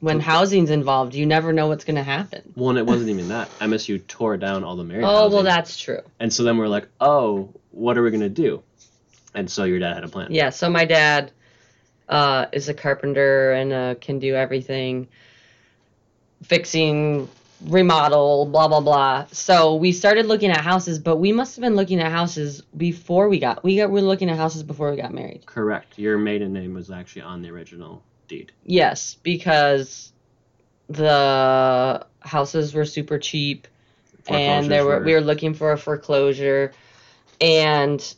when 0.00 0.20
housing's 0.20 0.70
involved, 0.70 1.14
you 1.14 1.26
never 1.26 1.52
know 1.52 1.68
what's 1.68 1.84
going 1.84 1.96
to 1.96 2.02
happen. 2.02 2.52
Well, 2.54 2.70
and 2.70 2.78
it 2.78 2.86
wasn't 2.86 3.10
even 3.10 3.28
that. 3.28 3.50
MSU 3.58 4.06
tore 4.06 4.36
down 4.36 4.62
all 4.62 4.76
the 4.76 4.84
married 4.84 5.04
Oh, 5.04 5.28
well, 5.30 5.42
that's 5.42 5.78
true. 5.78 6.00
And 6.20 6.32
so 6.32 6.42
then 6.42 6.58
we're 6.58 6.68
like, 6.68 6.88
oh, 7.00 7.50
what 7.70 7.98
are 7.98 8.02
we 8.02 8.10
gonna 8.10 8.28
do? 8.28 8.62
And 9.34 9.50
so 9.50 9.64
your 9.64 9.78
dad 9.78 9.94
had 9.94 10.04
a 10.04 10.08
plan. 10.08 10.28
Yeah, 10.30 10.50
so 10.50 10.70
my 10.70 10.84
dad 10.86 11.30
uh, 12.08 12.46
is 12.52 12.68
a 12.68 12.74
carpenter 12.74 13.52
and 13.52 13.72
uh, 13.72 13.94
can 14.00 14.18
do 14.18 14.34
everything 14.34 15.08
fixing, 16.42 17.28
remodel, 17.66 18.46
blah, 18.46 18.68
blah, 18.68 18.80
blah. 18.80 19.26
So 19.32 19.76
we 19.76 19.92
started 19.92 20.26
looking 20.26 20.50
at 20.50 20.60
houses, 20.60 20.98
but 20.98 21.16
we 21.16 21.32
must 21.32 21.56
have 21.56 21.62
been 21.62 21.76
looking 21.76 22.00
at 22.00 22.12
houses 22.12 22.62
before 22.76 23.28
we 23.28 23.38
got, 23.38 23.64
we 23.64 23.76
got, 23.76 23.90
we 23.90 24.00
were 24.00 24.06
looking 24.06 24.30
at 24.30 24.36
houses 24.36 24.62
before 24.62 24.90
we 24.90 24.96
got 24.96 25.12
married. 25.12 25.44
Correct. 25.46 25.98
Your 25.98 26.18
maiden 26.18 26.52
name 26.52 26.74
was 26.74 26.90
actually 26.90 27.22
on 27.22 27.42
the 27.42 27.50
original 27.50 28.02
deed. 28.28 28.52
Yes, 28.64 29.16
because 29.22 30.12
the 30.88 32.06
houses 32.20 32.74
were 32.74 32.84
super 32.84 33.18
cheap. 33.18 33.66
and 34.28 34.70
there 34.70 34.84
were 34.84 34.90
Foreclosures 34.92 35.06
we 35.06 35.14
were 35.14 35.20
looking 35.20 35.54
for 35.54 35.72
a 35.72 35.78
foreclosure 35.78 36.72
and 37.40 38.14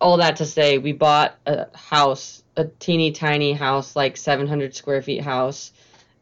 all 0.00 0.18
that 0.18 0.36
to 0.36 0.46
say 0.46 0.78
we 0.78 0.92
bought 0.92 1.36
a 1.46 1.66
house 1.76 2.42
a 2.56 2.64
teeny 2.64 3.10
tiny 3.10 3.52
house 3.52 3.96
like 3.96 4.16
700 4.16 4.74
square 4.74 5.02
feet 5.02 5.22
house 5.22 5.72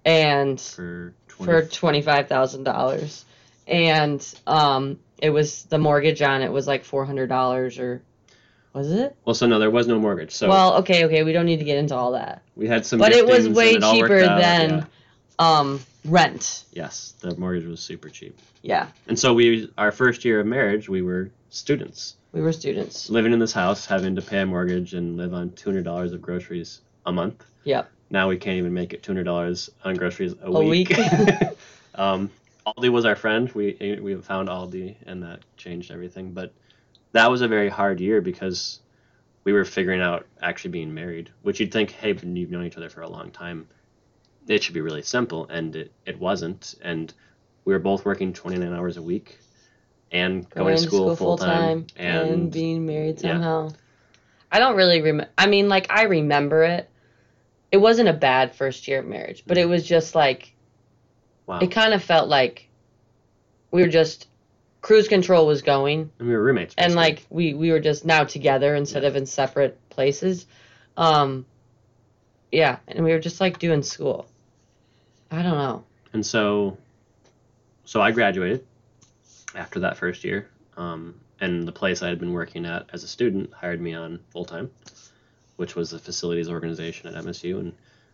and 0.04 0.60
for 0.60 1.12
20, 1.28 1.70
for 1.70 2.02
$25000 2.02 3.24
and 3.66 4.34
um 4.46 4.98
it 5.18 5.30
was 5.30 5.64
the 5.64 5.78
mortgage 5.78 6.22
on 6.22 6.42
it 6.42 6.50
was 6.50 6.66
like 6.66 6.84
$400 6.84 7.78
or 7.80 8.02
was 8.72 8.90
it 8.90 9.16
well, 9.24 9.34
so 9.34 9.46
no, 9.46 9.58
there 9.58 9.70
was 9.70 9.86
no 9.86 9.98
mortgage. 9.98 10.32
So 10.32 10.48
well 10.48 10.74
okay 10.78 11.04
okay 11.04 11.22
we 11.22 11.32
don't 11.32 11.46
need 11.46 11.58
to 11.58 11.64
get 11.64 11.78
into 11.78 11.94
all 11.94 12.12
that 12.12 12.42
we 12.56 12.66
had 12.66 12.86
some, 12.86 12.98
but 12.98 13.12
it 13.12 13.26
was 13.26 13.48
way 13.48 13.72
it 13.72 13.82
cheaper 13.82 14.20
than 14.20 14.70
yeah. 14.70 14.84
um 15.38 15.80
rent 16.04 16.64
Yes, 16.72 17.14
the 17.20 17.36
mortgage 17.36 17.66
was 17.66 17.80
super 17.80 18.08
cheap. 18.08 18.38
yeah 18.62 18.88
And 19.06 19.18
so 19.18 19.34
we, 19.34 19.70
our 19.78 19.92
first 19.92 20.24
year 20.24 20.40
of 20.40 20.46
marriage, 20.46 20.88
we 20.88 21.02
were 21.02 21.30
students 21.50 22.16
we 22.32 22.40
were 22.40 22.52
students 22.52 23.10
living 23.10 23.32
in 23.32 23.38
this 23.38 23.52
house, 23.52 23.84
having 23.84 24.16
to 24.16 24.22
pay 24.22 24.40
a 24.40 24.46
mortgage 24.46 24.94
and 24.94 25.16
live 25.16 25.34
on 25.34 25.50
two 25.52 25.68
hundred 25.68 25.84
dollars 25.84 26.12
of 26.12 26.22
groceries 26.22 26.80
a 27.04 27.12
month. 27.12 27.44
Yep. 27.64 27.90
Now 28.10 28.28
we 28.28 28.38
can't 28.38 28.56
even 28.56 28.72
make 28.72 28.92
it 28.92 29.02
two 29.02 29.12
hundred 29.12 29.24
dollars 29.24 29.70
on 29.84 29.94
groceries 29.94 30.34
a, 30.42 30.46
A 30.46 30.64
week. 30.64 30.96
um, 31.94 32.30
Aldi 32.66 32.90
was 32.90 33.04
our 33.04 33.16
friend. 33.16 33.50
We 33.52 33.98
we 34.02 34.14
found 34.16 34.48
Aldi, 34.48 34.96
and 35.06 35.22
that 35.22 35.40
changed 35.56 35.90
everything. 35.90 36.32
But 36.32 36.52
that 37.12 37.30
was 37.30 37.42
a 37.42 37.48
very 37.48 37.68
hard 37.68 38.00
year 38.00 38.20
because 38.20 38.80
we 39.44 39.52
were 39.52 39.64
figuring 39.64 40.00
out 40.00 40.26
actually 40.40 40.70
being 40.70 40.94
married, 40.94 41.30
which 41.42 41.60
you'd 41.60 41.72
think, 41.72 41.90
hey, 41.90 42.12
but 42.12 42.24
you've 42.24 42.50
known 42.50 42.64
each 42.64 42.76
other 42.76 42.88
for 42.88 43.02
a 43.02 43.08
long 43.08 43.30
time. 43.30 43.68
It 44.46 44.62
should 44.62 44.74
be 44.74 44.80
really 44.80 45.02
simple, 45.02 45.46
and 45.48 45.74
it, 45.76 45.92
it 46.04 46.18
wasn't. 46.18 46.74
And 46.82 47.12
we 47.64 47.72
were 47.72 47.78
both 47.78 48.04
working 48.04 48.32
29 48.32 48.72
hours 48.72 48.96
a 48.96 49.02
week 49.02 49.38
and 50.10 50.48
going, 50.50 50.76
to 50.76 50.82
school, 50.82 51.16
full 51.16 51.38
time. 51.38 51.86
and, 51.96 52.52
being 52.52 52.86
married 52.86 53.20
yeah. 53.22 53.32
somehow. 53.32 53.70
I 54.50 54.58
don't 54.58 54.76
really 54.76 55.00
remember. 55.00 55.30
I 55.38 55.46
mean, 55.46 55.68
like 55.68 55.86
I 55.90 56.04
remember 56.04 56.64
it. 56.64 56.88
It 57.70 57.78
wasn't 57.78 58.10
a 58.10 58.12
bad 58.12 58.54
first 58.54 58.86
year 58.86 58.98
of 58.98 59.06
marriage, 59.06 59.44
but 59.46 59.56
it 59.56 59.66
was 59.66 59.86
just 59.86 60.14
like 60.14 60.52
wow. 61.46 61.60
it 61.60 61.70
kind 61.70 61.94
of 61.94 62.02
felt 62.02 62.28
like 62.28 62.68
we 63.70 63.80
were 63.80 63.88
just 63.88 64.28
cruise 64.82 65.08
control 65.08 65.46
was 65.46 65.62
going, 65.62 66.10
and 66.18 66.28
we 66.28 66.34
were 66.34 66.42
roommates. 66.42 66.74
and 66.76 66.94
like 66.94 67.24
we 67.30 67.54
we 67.54 67.70
were 67.70 67.80
just 67.80 68.04
now 68.04 68.24
together 68.24 68.74
instead 68.74 69.04
of 69.04 69.16
in 69.16 69.24
separate 69.24 69.78
places. 69.88 70.46
Um, 70.96 71.46
yeah, 72.50 72.78
and 72.86 73.02
we 73.02 73.12
were 73.12 73.20
just 73.20 73.40
like 73.40 73.58
doing 73.58 73.82
school. 73.82 74.26
I 75.30 75.42
don't 75.42 75.56
know. 75.56 75.84
And 76.12 76.26
so, 76.26 76.76
so 77.86 78.02
I 78.02 78.10
graduated 78.10 78.66
after 79.54 79.80
that 79.80 79.96
first 79.96 80.24
year, 80.24 80.50
um, 80.76 81.18
and 81.40 81.66
the 81.66 81.72
place 81.72 82.02
I 82.02 82.08
had 82.08 82.18
been 82.18 82.32
working 82.34 82.66
at 82.66 82.90
as 82.92 83.04
a 83.04 83.08
student 83.08 83.54
hired 83.54 83.80
me 83.80 83.94
on 83.94 84.20
full 84.30 84.44
time, 84.44 84.70
which 85.56 85.74
was 85.74 85.90
the 85.90 85.98
facilities 85.98 86.50
organization 86.50 87.14
at 87.14 87.24
MSU, 87.24 87.58
and 87.60 87.72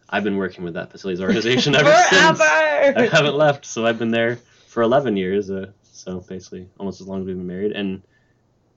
I've 0.08 0.22
been 0.22 0.36
working 0.36 0.62
with 0.62 0.74
that 0.74 0.92
facilities 0.92 1.20
organization 1.22 1.74
ever 1.74 1.92
since. 2.08 2.40
I 2.40 3.08
haven't 3.10 3.34
left, 3.34 3.66
so 3.66 3.84
I've 3.84 3.98
been 3.98 4.12
there 4.12 4.38
for 4.68 4.82
11 4.84 5.16
years. 5.16 5.50
Uh, 5.50 5.72
so 5.98 6.20
basically, 6.20 6.68
almost 6.78 7.00
as 7.00 7.08
long 7.08 7.20
as 7.20 7.26
we've 7.26 7.36
been 7.36 7.46
married, 7.46 7.72
and 7.72 8.02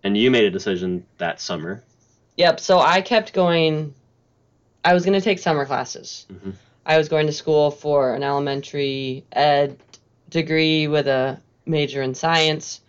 and 0.04 0.18
you 0.18 0.32
made 0.32 0.46
a 0.46 0.52
decision 0.52 1.06
that 1.20 1.40
summer. 1.40 1.84
Yep. 2.38 2.60
So 2.60 2.80
I 2.80 3.02
kept 3.02 3.34
going. 3.34 3.94
I 4.84 4.94
was 4.94 5.06
going 5.06 5.14
to 5.14 5.22
take 5.22 5.38
summer 5.38 5.66
classes. 5.66 6.26
Mhm. 6.32 6.54
I 6.86 6.98
was 6.98 7.08
going 7.08 7.28
to 7.28 7.34
school 7.34 7.70
for 7.70 8.16
an 8.16 8.24
elementary 8.24 9.24
ed 9.32 9.78
degree 10.30 10.88
with 10.88 11.08
a 11.08 11.40
major 11.66 12.02
in 12.02 12.16
science. 12.16 12.82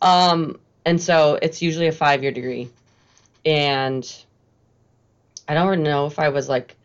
Um, 0.00 0.60
and 0.84 1.00
so 1.00 1.38
it's 1.42 1.60
usually 1.60 1.88
a 1.88 1.92
five 1.92 2.22
year 2.22 2.30
degree. 2.30 2.70
And 3.44 4.08
I 5.48 5.54
don't 5.54 5.82
know 5.82 6.06
if 6.06 6.20
I 6.20 6.28
was 6.28 6.48
like 6.48 6.76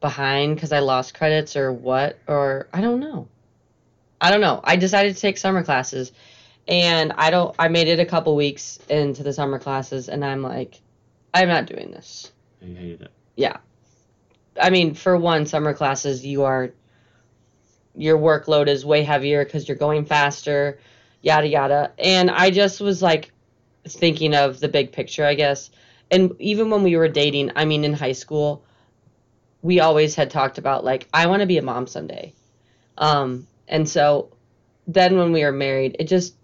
behind 0.00 0.54
because 0.54 0.70
I 0.72 0.78
lost 0.78 1.14
credits 1.14 1.56
or 1.56 1.72
what, 1.72 2.18
or 2.28 2.68
I 2.72 2.80
don't 2.80 3.00
know. 3.00 3.26
I 4.22 4.30
don't 4.30 4.40
know. 4.40 4.60
I 4.62 4.76
decided 4.76 5.16
to 5.16 5.20
take 5.20 5.36
summer 5.36 5.64
classes 5.64 6.12
and 6.68 7.12
I 7.12 7.30
don't, 7.30 7.54
I 7.58 7.66
made 7.66 7.88
it 7.88 7.98
a 7.98 8.06
couple 8.06 8.36
weeks 8.36 8.78
into 8.88 9.24
the 9.24 9.32
summer 9.32 9.58
classes 9.58 10.08
and 10.08 10.24
I'm 10.24 10.42
like, 10.42 10.80
I'm 11.34 11.48
not 11.48 11.66
doing 11.66 11.90
this. 11.90 12.30
You 12.60 12.74
hated 12.76 13.02
it. 13.02 13.10
Yeah. 13.34 13.56
I 14.60 14.70
mean, 14.70 14.94
for 14.94 15.16
one, 15.16 15.44
summer 15.46 15.74
classes, 15.74 16.24
you 16.24 16.44
are 16.44 16.72
your 17.94 18.16
workload 18.16 18.68
is 18.68 18.86
way 18.86 19.02
heavier 19.02 19.44
because 19.44 19.68
you're 19.68 19.76
going 19.76 20.04
faster, 20.04 20.78
yada 21.20 21.48
yada. 21.48 21.92
And 21.98 22.30
I 22.30 22.50
just 22.50 22.80
was 22.80 23.02
like 23.02 23.32
thinking 23.86 24.34
of 24.34 24.60
the 24.60 24.68
big 24.68 24.92
picture, 24.92 25.24
I 25.24 25.34
guess. 25.34 25.70
And 26.10 26.32
even 26.38 26.70
when 26.70 26.84
we 26.84 26.96
were 26.96 27.08
dating, 27.08 27.50
I 27.56 27.64
mean, 27.64 27.84
in 27.84 27.92
high 27.92 28.12
school, 28.12 28.64
we 29.62 29.80
always 29.80 30.14
had 30.14 30.30
talked 30.30 30.58
about 30.58 30.84
like 30.84 31.08
I 31.12 31.26
want 31.26 31.40
to 31.40 31.46
be 31.46 31.58
a 31.58 31.62
mom 31.62 31.86
someday. 31.86 32.32
Um, 32.96 33.46
and 33.68 33.88
so 33.88 34.32
then 34.86 35.16
when 35.16 35.32
we 35.32 35.44
were 35.44 35.52
married, 35.52 35.96
it 35.98 36.04
just 36.04 36.34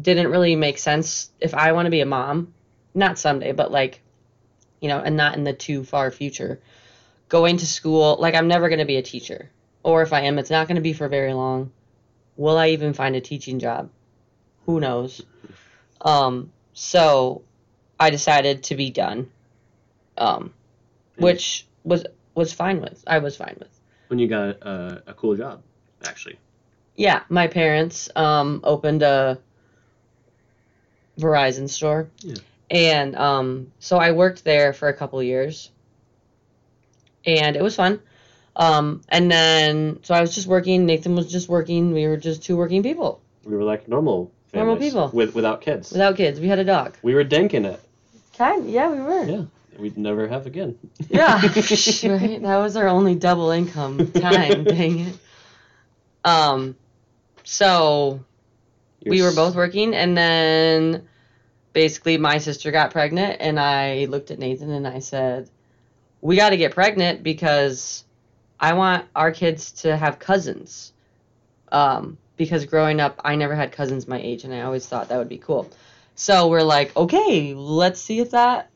didn't 0.00 0.28
really 0.28 0.56
make 0.56 0.78
sense 0.78 1.30
if 1.40 1.54
I 1.54 1.72
want 1.72 1.86
to 1.86 1.90
be 1.90 2.00
a 2.00 2.06
mom, 2.06 2.54
not 2.94 3.18
someday, 3.18 3.52
but 3.52 3.70
like, 3.70 4.00
you 4.80 4.88
know, 4.88 4.98
and 4.98 5.16
not 5.16 5.36
in 5.36 5.44
the 5.44 5.52
too 5.52 5.84
far 5.84 6.10
future. 6.10 6.60
Going 7.28 7.58
to 7.58 7.66
school 7.66 8.16
like 8.18 8.34
i'm 8.34 8.48
never 8.48 8.68
going 8.68 8.78
to 8.78 8.86
be 8.86 8.96
a 8.96 9.02
teacher. 9.02 9.50
Or 9.82 10.02
if 10.02 10.12
i 10.12 10.22
am 10.22 10.38
it's 10.38 10.50
not 10.50 10.66
going 10.66 10.76
to 10.76 10.82
be 10.82 10.92
for 10.92 11.08
very 11.08 11.34
long. 11.34 11.72
Will 12.36 12.56
i 12.56 12.68
even 12.68 12.94
find 12.94 13.16
a 13.16 13.20
teaching 13.20 13.58
job? 13.58 13.90
Who 14.66 14.80
knows? 14.80 15.22
Um 16.00 16.52
so 16.72 17.42
i 18.00 18.10
decided 18.10 18.62
to 18.64 18.76
be 18.76 18.90
done. 18.90 19.30
Um 20.16 20.54
which 21.16 21.66
was 21.84 22.06
was 22.34 22.52
fine 22.52 22.80
with 22.80 23.04
i 23.06 23.18
was 23.18 23.36
fine 23.36 23.56
with. 23.58 23.80
When 24.06 24.18
you 24.18 24.26
got 24.26 24.62
a, 24.62 25.02
a 25.08 25.14
cool 25.14 25.36
job, 25.36 25.62
actually. 26.06 26.38
Yeah 26.98 27.22
my 27.30 27.46
parents 27.46 28.10
um 28.16 28.60
opened 28.64 29.02
a 29.02 29.38
verizon 31.18 31.68
store 31.68 32.08
Yeah. 32.20 32.34
and 32.70 33.16
um 33.16 33.72
so 33.78 33.96
i 33.96 34.12
worked 34.12 34.44
there 34.44 34.72
for 34.72 34.88
a 34.88 34.92
couple 34.94 35.22
years 35.22 35.70
and 37.24 37.56
it 37.56 37.62
was 37.62 37.74
fun 37.76 38.00
um 38.56 39.00
and 39.08 39.30
then 39.30 39.98
so 40.02 40.14
i 40.14 40.20
was 40.20 40.34
just 40.34 40.46
working 40.46 40.84
nathan 40.86 41.14
was 41.16 41.30
just 41.30 41.48
working 41.48 41.92
we 41.92 42.06
were 42.06 42.16
just 42.18 42.42
two 42.42 42.56
working 42.56 42.82
people 42.82 43.20
We 43.44 43.56
were 43.56 43.64
like 43.64 43.88
normal 43.88 44.30
Normal 44.54 44.76
people. 44.76 45.10
with 45.12 45.34
without 45.34 45.60
kids. 45.60 45.92
without 45.92 46.16
kids 46.16 46.40
we 46.40 46.48
had 46.48 46.58
a 46.58 46.64
dog 46.64 46.96
we 47.02 47.14
were 47.14 47.24
dinking 47.24 47.64
it. 47.66 47.80
Kind, 48.38 48.70
yeah, 48.70 48.88
we 48.90 49.00
were. 49.00 49.24
Yeah, 49.24 49.42
we'd 49.78 49.98
never 49.98 50.26
have 50.28 50.46
again. 50.46 50.78
Yeah, 51.10 51.34
right. 51.42 52.40
That 52.42 52.56
was 52.62 52.76
our 52.76 52.86
only 52.88 53.14
double 53.16 53.50
income 53.50 54.12
time. 54.12 54.62
dang 54.64 55.00
it. 55.00 55.16
Um, 56.24 56.76
so 57.48 58.22
You're 59.00 59.10
we 59.10 59.22
were 59.22 59.32
both 59.32 59.56
working, 59.56 59.94
and 59.94 60.14
then 60.14 61.08
basically 61.72 62.18
my 62.18 62.36
sister 62.36 62.70
got 62.70 62.90
pregnant, 62.90 63.38
and 63.40 63.58
I 63.58 64.04
looked 64.04 64.30
at 64.30 64.38
Nathan 64.38 64.70
and 64.70 64.86
I 64.86 64.98
said, 64.98 65.48
"We 66.20 66.36
got 66.36 66.50
to 66.50 66.58
get 66.58 66.74
pregnant 66.74 67.22
because 67.22 68.04
I 68.60 68.74
want 68.74 69.06
our 69.16 69.32
kids 69.32 69.72
to 69.82 69.96
have 69.96 70.18
cousins." 70.18 70.92
Um, 71.72 72.18
because 72.36 72.66
growing 72.66 73.00
up, 73.00 73.18
I 73.24 73.34
never 73.34 73.54
had 73.54 73.72
cousins 73.72 74.06
my 74.06 74.20
age, 74.20 74.44
and 74.44 74.52
I 74.52 74.60
always 74.60 74.86
thought 74.86 75.08
that 75.08 75.16
would 75.16 75.30
be 75.30 75.38
cool. 75.38 75.70
So 76.16 76.48
we're 76.48 76.62
like, 76.62 76.94
okay, 76.98 77.54
let's 77.54 77.98
see 77.98 78.20
if 78.20 78.32
that, 78.32 78.68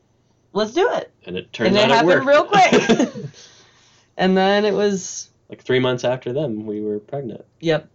let's 0.51 0.73
do 0.73 0.89
it. 0.93 1.11
and 1.25 1.37
it 1.37 1.53
turns 1.53 1.67
and 1.67 1.77
it 1.77 1.89
happened 1.89 2.07
worked. 2.07 2.25
real 2.25 2.45
quick. 2.45 3.29
and 4.17 4.35
then 4.35 4.65
it 4.65 4.73
was, 4.73 5.29
like 5.49 5.61
three 5.61 5.79
months 5.79 6.03
after 6.03 6.33
them, 6.33 6.65
we 6.65 6.81
were 6.81 6.97
pregnant, 6.97 7.45
yep, 7.59 7.87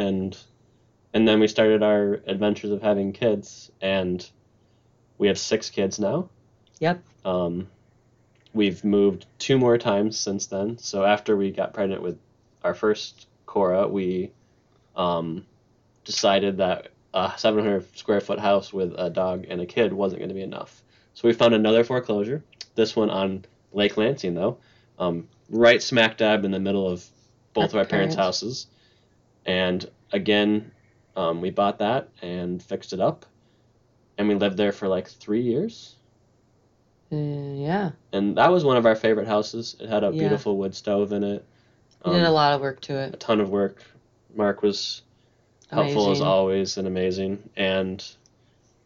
and 0.00 0.36
and 1.12 1.26
then 1.26 1.40
we 1.40 1.48
started 1.48 1.82
our 1.82 2.20
adventures 2.26 2.70
of 2.70 2.82
having 2.82 3.12
kids, 3.12 3.70
and 3.80 4.28
we 5.18 5.28
have 5.28 5.38
six 5.38 5.68
kids 5.68 5.98
now. 5.98 6.30
Yep. 6.78 7.02
Um, 7.24 7.68
we've 8.54 8.82
moved 8.84 9.26
two 9.38 9.58
more 9.58 9.76
times 9.76 10.18
since 10.18 10.46
then. 10.46 10.78
So 10.78 11.04
after 11.04 11.36
we 11.36 11.50
got 11.50 11.74
pregnant 11.74 12.02
with 12.02 12.18
our 12.62 12.74
first 12.74 13.26
Cora, 13.46 13.88
we 13.88 14.30
um, 14.96 15.44
decided 16.04 16.58
that 16.58 16.88
a 17.12 17.32
700 17.36 17.98
square 17.98 18.20
foot 18.20 18.38
house 18.38 18.72
with 18.72 18.94
a 18.96 19.10
dog 19.10 19.46
and 19.48 19.60
a 19.60 19.66
kid 19.66 19.92
wasn't 19.92 20.20
going 20.20 20.28
to 20.28 20.34
be 20.34 20.42
enough. 20.42 20.82
So 21.14 21.26
we 21.26 21.34
found 21.34 21.54
another 21.54 21.82
foreclosure. 21.82 22.44
This 22.76 22.94
one 22.94 23.10
on 23.10 23.44
Lake 23.72 23.96
Lansing, 23.96 24.34
though, 24.34 24.58
um, 24.98 25.28
right 25.50 25.82
smack 25.82 26.16
dab 26.16 26.44
in 26.44 26.52
the 26.52 26.60
middle 26.60 26.88
of 26.88 27.04
both 27.52 27.70
of 27.70 27.74
Our 27.74 27.80
our 27.80 27.84
parents' 27.84 28.14
parents. 28.14 28.16
houses. 28.16 28.66
And 29.50 29.84
again, 30.12 30.70
um, 31.16 31.40
we 31.40 31.50
bought 31.50 31.78
that 31.80 32.08
and 32.22 32.62
fixed 32.62 32.92
it 32.92 33.00
up, 33.00 33.26
and 34.16 34.28
we 34.28 34.36
lived 34.36 34.56
there 34.56 34.70
for 34.70 34.86
like 34.86 35.08
three 35.08 35.40
years. 35.42 35.96
uh, 37.12 37.16
yeah. 37.16 37.90
And 38.12 38.36
that 38.36 38.52
was 38.52 38.64
one 38.64 38.76
of 38.76 38.86
our 38.86 38.94
favorite 38.94 39.26
houses. 39.26 39.74
It 39.80 39.88
had 39.88 40.04
a 40.04 40.12
Yeah. 40.12 40.20
beautiful 40.20 40.56
wood 40.56 40.76
stove 40.76 41.12
in 41.12 41.24
it. 41.24 41.44
We 42.06 42.12
did 42.12 42.22
a 42.22 42.28
Um, 42.28 42.34
lot 42.34 42.52
of 42.52 42.60
work 42.60 42.80
to 42.82 42.94
it. 42.94 43.12
a 43.14 43.16
ton 43.16 43.40
of 43.40 43.50
work. 43.50 43.82
Mark 44.36 44.62
was 44.62 45.02
helpful 45.72 46.12
as 46.12 46.20
always 46.20 46.78
and 46.78 46.86
amazing. 46.86 47.50
And 47.56 48.04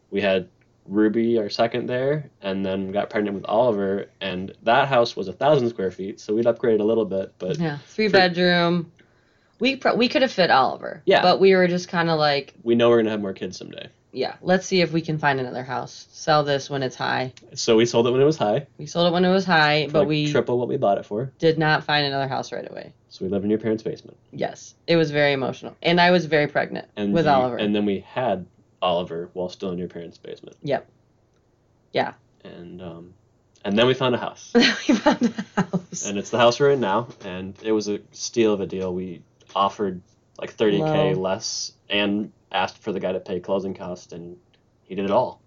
we 0.09 0.21
had 0.21 0.47
Ruby, 0.87 1.37
our 1.37 1.49
second 1.49 1.85
there, 1.85 2.31
and 2.41 2.65
then 2.65 2.91
got 2.91 3.11
pregnant 3.11 3.35
with 3.35 3.45
Oliver. 3.45 4.07
And 4.21 4.53
that 4.63 4.87
house 4.87 5.15
was 5.15 5.27
a 5.27 5.33
thousand 5.33 5.69
square 5.69 5.91
feet, 5.91 6.19
so 6.19 6.33
we'd 6.33 6.47
upgrade 6.47 6.79
a 6.79 6.83
little 6.83 7.05
bit. 7.05 7.31
But 7.37 7.59
Yeah, 7.59 7.77
three 7.85 8.07
for- 8.07 8.13
bedroom. 8.13 8.91
We 9.59 9.75
pro- 9.77 9.95
we 9.95 10.09
could 10.09 10.21
have 10.21 10.31
fit 10.31 10.51
Oliver. 10.51 11.01
Yeah. 11.05 11.21
But 11.21 11.39
we 11.39 11.55
were 11.55 11.67
just 11.67 11.87
kind 11.87 12.09
of 12.09 12.19
like, 12.19 12.53
we 12.63 12.75
know 12.75 12.89
we're 12.89 12.97
gonna 12.97 13.11
have 13.11 13.21
more 13.21 13.33
kids 13.33 13.57
someday. 13.57 13.89
yeah, 14.11 14.35
let's 14.41 14.65
see 14.65 14.81
if 14.81 14.91
we 14.93 15.01
can 15.01 15.17
find 15.17 15.39
another 15.39 15.63
house. 15.63 16.07
Sell 16.11 16.43
this 16.43 16.69
when 16.69 16.83
it's 16.83 16.95
high. 16.95 17.33
So 17.53 17.75
we 17.77 17.85
sold 17.85 18.07
it 18.07 18.11
when 18.11 18.21
it 18.21 18.25
was 18.25 18.37
high, 18.37 18.67
We 18.77 18.85
sold 18.85 19.07
it 19.07 19.13
when 19.13 19.23
it 19.25 19.31
was 19.31 19.45
high, 19.45 19.87
but 19.91 19.99
like 19.99 20.07
we 20.07 20.31
triple 20.31 20.57
what 20.57 20.67
we 20.67 20.77
bought 20.77 20.97
it 20.97 21.05
for. 21.05 21.31
did 21.39 21.57
not 21.57 21.83
find 21.83 22.05
another 22.05 22.27
house 22.27 22.51
right 22.51 22.69
away. 22.69 22.93
So 23.09 23.23
we 23.25 23.31
live 23.31 23.43
in 23.43 23.49
your 23.49 23.59
parents' 23.59 23.83
basement. 23.83 24.17
Yes, 24.31 24.75
it 24.87 24.95
was 24.97 25.11
very 25.11 25.31
emotional, 25.33 25.75
and 25.81 25.99
I 26.01 26.11
was 26.11 26.25
very 26.25 26.47
pregnant 26.47 26.87
And 26.97 27.13
with 27.13 27.25
you- 27.25 27.31
Oliver. 27.31 27.57
And 27.57 27.73
then 27.75 27.85
we 27.85 27.99
had 28.01 28.45
Oliver 28.81 29.29
while 29.33 29.49
still 29.49 29.71
in 29.71 29.77
your 29.77 29.87
parents' 29.87 30.17
basement. 30.17 30.57
Yep. 30.63 30.87
Yeah. 31.93 32.13
And 32.43 32.81
um, 32.81 33.13
and 33.63 33.77
then 33.77 33.87
we 33.87 33.93
found 33.93 34.15
a 34.15 34.17
house. 34.17 34.51
we 34.55 34.61
found 34.95 35.33
a 35.57 35.61
house. 35.61 36.05
and 36.05 36.17
it's 36.17 36.29
the 36.29 36.37
house 36.37 36.59
we're 36.59 36.71
in 36.71 36.79
now 36.81 37.07
and 37.23 37.55
it 37.63 37.71
was 37.71 37.87
a 37.87 37.99
steal 38.11 38.53
of 38.53 38.59
a 38.61 38.67
deal 38.67 38.93
we 38.93 39.21
offered 39.55 40.01
like 40.39 40.55
30k 40.55 41.15
Low. 41.15 41.21
less 41.21 41.71
and 41.89 42.31
asked 42.51 42.77
for 42.77 42.91
the 42.91 42.99
guy 42.99 43.13
to 43.13 43.19
pay 43.19 43.39
closing 43.39 43.73
costs 43.73 44.11
and 44.11 44.37
he 44.83 44.95
did 44.95 45.05
it 45.05 45.11
all 45.11 45.41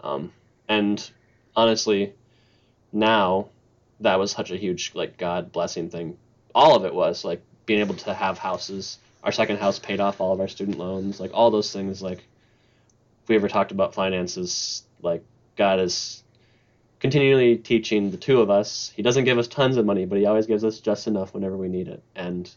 um, 0.00 0.32
and 0.68 1.10
honestly 1.56 2.12
now 2.92 3.48
that 4.00 4.18
was 4.18 4.30
such 4.32 4.50
a 4.50 4.56
huge 4.56 4.92
like 4.94 5.16
god 5.16 5.52
blessing 5.52 5.88
thing 5.88 6.16
all 6.54 6.76
of 6.76 6.84
it 6.84 6.94
was 6.94 7.24
like 7.24 7.42
being 7.66 7.80
able 7.80 7.94
to 7.94 8.12
have 8.12 8.38
houses 8.38 8.98
our 9.22 9.32
second 9.32 9.58
house 9.58 9.78
paid 9.78 10.00
off 10.00 10.20
all 10.20 10.32
of 10.32 10.40
our 10.40 10.48
student 10.48 10.78
loans 10.78 11.20
like 11.20 11.30
all 11.32 11.50
those 11.50 11.72
things 11.72 12.02
like 12.02 12.18
if 13.22 13.28
we 13.28 13.36
ever 13.36 13.48
talked 13.48 13.70
about 13.70 13.94
finances 13.94 14.82
like 15.02 15.24
god 15.56 15.78
is 15.78 16.24
continually 17.00 17.56
teaching 17.56 18.10
the 18.10 18.16
two 18.16 18.40
of 18.40 18.50
us. 18.50 18.92
He 18.94 19.02
doesn't 19.02 19.24
give 19.24 19.38
us 19.38 19.48
tons 19.48 19.76
of 19.76 19.86
money, 19.86 20.04
but 20.04 20.18
he 20.18 20.26
always 20.26 20.46
gives 20.46 20.62
us 20.62 20.78
just 20.78 21.06
enough 21.06 21.34
whenever 21.34 21.56
we 21.56 21.68
need 21.68 21.88
it. 21.88 22.02
And 22.14 22.48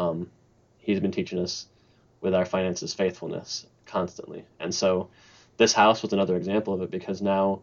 um, 0.00 0.30
he's 0.78 0.98
been 0.98 1.12
teaching 1.12 1.38
us 1.38 1.66
with 2.22 2.34
our 2.34 2.46
finances 2.46 2.94
faithfulness 2.94 3.66
constantly. 3.84 4.44
And 4.58 4.74
so 4.74 5.10
this 5.58 5.74
house 5.74 6.02
was 6.02 6.12
another 6.14 6.36
example 6.36 6.72
of 6.72 6.80
it 6.80 6.90
because 6.90 7.20
now 7.20 7.60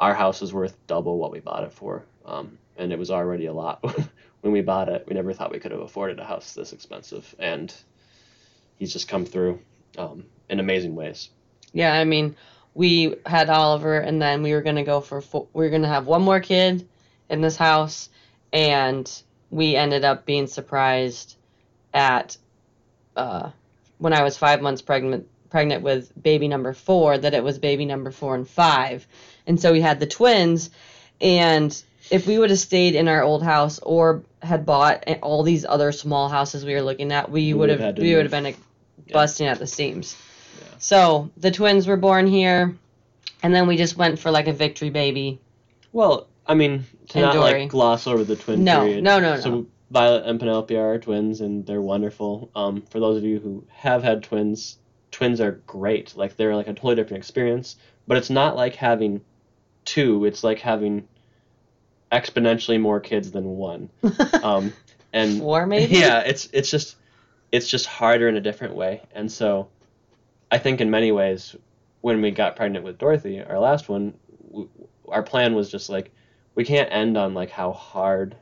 our 0.00 0.14
house 0.14 0.40
is 0.40 0.52
worth 0.52 0.74
double 0.86 1.18
what 1.18 1.30
we 1.30 1.40
bought 1.40 1.64
it 1.64 1.72
for. 1.72 2.04
Um, 2.24 2.56
and 2.78 2.92
it 2.92 2.98
was 2.98 3.10
already 3.10 3.46
a 3.46 3.52
lot 3.52 3.84
when 4.40 4.52
we 4.52 4.62
bought 4.62 4.88
it. 4.88 5.04
We 5.06 5.14
never 5.14 5.34
thought 5.34 5.52
we 5.52 5.58
could 5.58 5.72
have 5.72 5.80
afforded 5.80 6.18
a 6.18 6.24
house 6.24 6.54
this 6.54 6.72
expensive. 6.72 7.34
And 7.38 7.72
he's 8.78 8.92
just 8.92 9.08
come 9.08 9.26
through 9.26 9.60
um, 9.98 10.24
in 10.48 10.60
amazing 10.60 10.94
ways. 10.94 11.28
Yeah, 11.74 11.92
I 11.92 12.04
mean, 12.04 12.34
we 12.72 13.16
had 13.26 13.50
Oliver, 13.50 13.98
and 13.98 14.22
then 14.22 14.42
we 14.42 14.54
were 14.54 14.62
gonna 14.62 14.84
go 14.84 15.00
for 15.00 15.20
four, 15.20 15.48
we 15.52 15.64
were 15.64 15.70
gonna 15.70 15.88
have 15.88 16.06
one 16.06 16.22
more 16.22 16.40
kid 16.40 16.88
in 17.28 17.42
this 17.42 17.56
house, 17.56 18.08
and 18.52 19.22
we 19.50 19.76
ended 19.76 20.04
up 20.04 20.24
being 20.24 20.46
surprised 20.46 21.37
at 21.94 22.36
uh, 23.16 23.50
when 23.98 24.12
I 24.12 24.22
was 24.22 24.36
five 24.36 24.60
months 24.62 24.82
pregnant 24.82 25.26
pregnant 25.50 25.82
with 25.82 26.12
baby 26.22 26.46
number 26.46 26.72
four 26.74 27.16
that 27.16 27.32
it 27.34 27.42
was 27.42 27.58
baby 27.58 27.84
number 27.86 28.10
four 28.10 28.34
and 28.34 28.46
five, 28.48 29.06
and 29.46 29.60
so 29.60 29.72
we 29.72 29.80
had 29.80 29.98
the 29.98 30.06
twins, 30.06 30.70
and 31.20 31.82
if 32.10 32.26
we 32.26 32.38
would 32.38 32.50
have 32.50 32.58
stayed 32.58 32.94
in 32.94 33.08
our 33.08 33.22
old 33.22 33.42
house 33.42 33.78
or 33.80 34.22
had 34.42 34.64
bought 34.64 35.04
all 35.22 35.42
these 35.42 35.64
other 35.64 35.92
small 35.92 36.28
houses 36.28 36.64
we 36.64 36.74
were 36.74 36.82
looking 36.82 37.12
at, 37.12 37.30
we, 37.30 37.52
We 37.52 37.54
would 37.54 37.70
have 37.70 37.98
we 37.98 38.14
would 38.14 38.24
have 38.24 38.30
been 38.30 38.54
Yeah. 39.06 39.12
busting 39.12 39.46
at 39.46 39.58
the 39.58 39.66
seams. 39.66 40.16
Yeah. 40.60 40.66
So 40.78 41.30
the 41.36 41.50
twins 41.50 41.86
were 41.86 41.96
born 41.96 42.26
here, 42.26 42.76
and 43.42 43.54
then 43.54 43.66
we 43.66 43.76
just 43.76 43.96
went 43.96 44.18
for 44.18 44.30
like 44.30 44.48
a 44.48 44.52
victory 44.52 44.90
baby. 44.90 45.38
Well, 45.92 46.26
I 46.46 46.54
mean, 46.54 46.84
to 47.08 47.18
And 47.18 47.24
not 47.26 47.32
Dory. 47.34 47.60
like 47.62 47.70
gloss 47.70 48.06
over 48.06 48.24
the 48.24 48.36
twin 48.36 48.64
No, 48.64 48.80
period. 48.84 49.04
no, 49.04 49.18
no, 49.20 49.34
no. 49.34 49.40
So 49.40 49.66
Violet 49.90 50.26
and 50.26 50.38
Penelope 50.38 50.76
are 50.76 50.98
twins, 50.98 51.40
and 51.40 51.64
they're 51.64 51.80
wonderful. 51.80 52.50
Um, 52.54 52.82
for 52.82 53.00
those 53.00 53.16
of 53.16 53.24
you 53.24 53.40
who 53.40 53.64
have 53.70 54.02
had 54.02 54.22
twins, 54.22 54.78
twins 55.10 55.40
are 55.40 55.62
great. 55.66 56.16
Like 56.16 56.36
they're 56.36 56.54
like 56.54 56.68
a 56.68 56.74
totally 56.74 56.96
different 56.96 57.22
experience. 57.22 57.76
But 58.06 58.16
it's 58.16 58.30
not 58.30 58.56
like 58.56 58.74
having 58.74 59.22
two. 59.84 60.24
It's 60.24 60.44
like 60.44 60.58
having 60.58 61.08
exponentially 62.12 62.80
more 62.80 63.00
kids 63.00 63.30
than 63.30 63.44
one. 63.44 63.90
Um, 64.42 64.72
and 65.12 65.38
Four 65.38 65.66
maybe. 65.66 65.94
yeah, 65.98 66.20
it's 66.20 66.48
it's 66.52 66.70
just 66.70 66.96
it's 67.50 67.68
just 67.68 67.86
harder 67.86 68.28
in 68.28 68.36
a 68.36 68.40
different 68.40 68.74
way. 68.74 69.02
And 69.12 69.30
so 69.30 69.68
I 70.50 70.58
think 70.58 70.80
in 70.80 70.90
many 70.90 71.12
ways 71.12 71.56
when 72.02 72.20
we 72.22 72.30
got 72.30 72.56
pregnant 72.56 72.84
with 72.84 72.98
Dorothy, 72.98 73.42
our 73.42 73.58
last 73.58 73.88
one, 73.88 74.14
w- 74.48 74.68
our 75.08 75.22
plan 75.22 75.54
was 75.54 75.70
just 75.70 75.88
like 75.88 76.10
we 76.54 76.64
can't 76.64 76.92
end 76.92 77.16
on 77.16 77.34
like 77.34 77.50
how 77.50 77.72
hard 77.72 78.36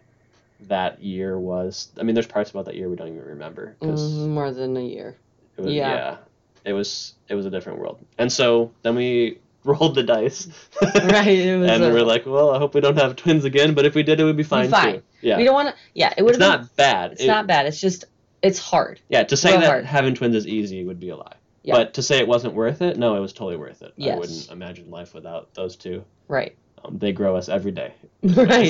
that 0.63 1.03
year 1.03 1.39
was. 1.39 1.89
I 1.99 2.03
mean, 2.03 2.15
there's 2.15 2.27
parts 2.27 2.51
about 2.51 2.65
that 2.67 2.75
year 2.77 2.89
we 2.89 2.97
don't 2.97 3.09
even 3.09 3.23
remember 3.25 3.77
because 3.81 4.03
Mm, 4.03 4.29
more 4.31 4.51
than 4.53 4.77
a 4.77 4.81
year. 4.81 5.17
it 5.57 5.61
was 5.63 5.73
yeah. 5.73 5.89
Yeah. 5.95 6.17
it 6.65 6.73
was 6.73 7.15
it 7.29 7.35
was 7.35 7.47
a 7.47 7.51
different 7.51 7.79
world. 7.79 7.99
And 8.19 8.33
so 8.33 8.73
then 8.83 8.95
we 8.95 9.39
rolled 9.65 9.95
the 9.95 10.03
dice, 10.03 10.49
Right. 10.83 11.27
It 11.29 11.59
was. 11.59 11.71
and 11.71 11.85
a- 11.85 11.91
we're 11.93 12.03
like, 12.03 12.25
well, 12.27 12.51
I 12.53 12.59
hope 12.59 12.75
we 12.75 12.81
don't 12.81 12.97
have 12.97 13.17
twins 13.17 13.45
again. 13.45 13.75
But 13.75 13.85
if 13.87 13.95
we 13.95 14.03
did, 14.03 14.21
it 14.21 14.25
would 14.25 14.37
be 14.37 14.43
fine, 14.45 14.71
fine. 14.71 14.95
too. 14.97 15.03
Yeah, 15.23 15.39
we 15.39 15.45
don't 15.45 15.55
want 15.55 15.69
to. 15.71 15.75
Yeah, 15.95 16.13
it 16.17 16.23
would 16.23 16.35
it's 16.37 16.43
have 16.45 16.53
been. 16.53 16.61
not 16.63 16.77
bad. 16.77 17.13
It's 17.13 17.23
It- 17.23 17.27
not 17.27 17.47
bad. 17.47 17.67
It's 17.67 17.81
just 17.81 18.05
it's 18.43 18.59
hard. 18.59 19.01
Yeah, 19.09 19.25
to 19.25 19.37
say 19.37 19.53
Real 19.53 19.61
that 19.61 19.67
hard. 19.67 19.85
having 19.87 20.15
twins 20.15 20.35
is 20.37 20.47
easy 20.47 20.85
would 20.85 21.01
be 21.01 21.09
a 21.09 21.17
lie. 21.17 21.33
Yeah. 21.63 21.75
But 21.75 21.95
to 21.95 22.03
say 22.03 22.19
it 22.19 22.29
wasn't 22.29 22.55
worth 22.55 22.81
it, 22.81 22.97
no, 22.97 23.17
it 23.17 23.21
was 23.21 23.33
totally 23.33 23.57
worth 23.57 23.83
it. 23.83 23.93
Yes. 23.97 24.15
I 24.15 24.19
wouldn't 24.21 24.51
imagine 24.53 24.91
life 24.91 25.15
without 25.15 25.53
those 25.55 25.75
two. 25.75 26.05
Right. 26.29 26.55
Um, 26.85 26.99
they 26.99 27.11
grow 27.11 27.35
us 27.35 27.49
every 27.49 27.73
day. 27.73 27.93
right. 28.23 28.69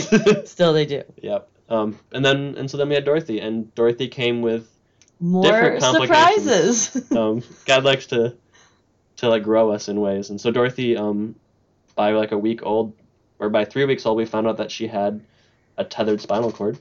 Still, 0.48 0.72
they 0.72 0.86
do. 0.86 1.02
Yep. 1.20 1.46
Um, 1.68 1.98
and 2.12 2.24
then 2.24 2.54
and 2.56 2.70
so 2.70 2.76
then 2.76 2.88
we 2.88 2.94
had 2.94 3.04
Dorothy, 3.04 3.40
and 3.40 3.74
Dorothy 3.74 4.08
came 4.08 4.42
with. 4.42 4.70
More 5.18 5.44
Different 5.44 5.80
complications. 5.80 6.78
surprises. 6.78 7.10
Um, 7.16 7.42
God 7.64 7.84
likes 7.84 8.06
to, 8.08 8.36
to 9.16 9.28
like 9.30 9.42
grow 9.44 9.70
us 9.72 9.88
in 9.88 9.98
ways, 10.00 10.28
and 10.30 10.38
so 10.40 10.50
Dorothy, 10.50 10.96
um, 10.96 11.34
by 11.94 12.10
like 12.10 12.32
a 12.32 12.38
week 12.38 12.60
old, 12.64 12.92
or 13.38 13.48
by 13.48 13.64
three 13.64 13.86
weeks 13.86 14.04
old, 14.04 14.18
we 14.18 14.26
found 14.26 14.46
out 14.46 14.58
that 14.58 14.70
she 14.70 14.86
had 14.86 15.24
a 15.78 15.84
tethered 15.84 16.20
spinal 16.20 16.52
cord, 16.52 16.78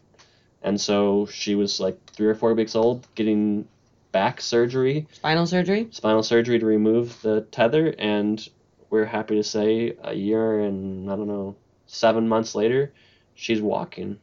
and 0.62 0.80
so 0.80 1.28
she 1.28 1.56
was 1.56 1.80
like 1.80 1.98
three 2.12 2.28
or 2.28 2.36
four 2.36 2.54
weeks 2.54 2.76
old, 2.76 3.08
getting 3.16 3.68
back 4.12 4.40
surgery 4.40 5.06
Spinal 5.12 5.46
surgery. 5.46 5.88
spinal 5.92 6.24
surgery 6.24 6.58
to 6.58 6.66
remove 6.66 7.22
the 7.22 7.42
tether 7.52 7.94
and 8.00 8.48
we're 8.90 9.04
happy 9.04 9.36
to 9.36 9.44
say 9.44 9.94
a 10.04 10.14
year 10.14 10.62
and 10.62 11.12
I 11.12 11.18
don't 11.18 11.28
know 11.28 11.58
seven 11.88 12.26
months 12.30 12.56
later, 12.56 12.94
she's 13.34 13.62
walking. 13.62 14.18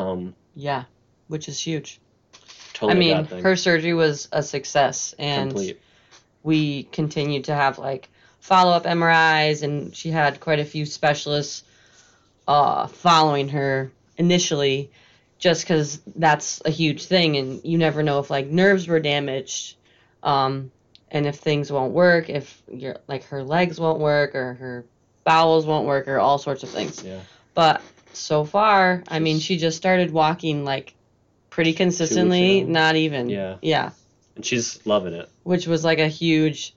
Um, 0.00 0.34
Yeah, 0.54 0.84
which 1.28 1.48
is 1.48 1.58
huge. 1.60 2.00
totally 2.72 3.12
I 3.12 3.22
mean, 3.22 3.42
her 3.42 3.56
surgery 3.56 3.94
was 3.94 4.28
a 4.32 4.42
success, 4.42 5.14
and 5.18 5.50
complete. 5.50 5.80
we 6.42 6.84
continued 6.84 7.44
to 7.44 7.54
have 7.54 7.78
like 7.78 8.08
follow 8.40 8.72
up 8.72 8.84
MRIs, 8.84 9.62
and 9.62 9.94
she 9.94 10.10
had 10.10 10.40
quite 10.40 10.58
a 10.60 10.64
few 10.64 10.86
specialists 10.86 11.62
uh, 12.48 12.86
following 12.86 13.48
her 13.50 13.92
initially, 14.16 14.90
just 15.38 15.62
because 15.62 16.00
that's 16.16 16.60
a 16.64 16.70
huge 16.70 17.04
thing, 17.04 17.36
and 17.36 17.60
you 17.64 17.78
never 17.78 18.02
know 18.02 18.18
if 18.18 18.30
like 18.30 18.46
nerves 18.48 18.88
were 18.88 19.00
damaged, 19.00 19.76
um, 20.22 20.70
and 21.10 21.26
if 21.26 21.36
things 21.36 21.70
won't 21.70 21.92
work, 21.92 22.28
if 22.28 22.62
your 22.72 22.96
like 23.08 23.24
her 23.24 23.42
legs 23.42 23.78
won't 23.78 24.00
work, 24.00 24.34
or 24.34 24.54
her 24.54 24.84
bowels 25.24 25.66
won't 25.66 25.86
work, 25.86 26.08
or 26.08 26.18
all 26.18 26.38
sorts 26.38 26.62
of 26.62 26.70
things. 26.70 27.04
Yeah. 27.04 27.20
But 27.54 27.82
so 28.12 28.44
far, 28.44 29.02
I 29.08 29.18
mean, 29.18 29.38
she 29.38 29.56
just 29.56 29.76
started 29.76 30.10
walking 30.10 30.64
like 30.64 30.94
pretty 31.50 31.72
consistently, 31.72 32.62
not 32.62 32.96
even. 32.96 33.28
Yeah. 33.28 33.56
Yeah 33.62 33.90
And 34.36 34.44
she's 34.44 34.84
loving 34.86 35.14
it. 35.14 35.28
which 35.42 35.66
was 35.66 35.84
like 35.84 35.98
a 35.98 36.08
huge 36.08 36.74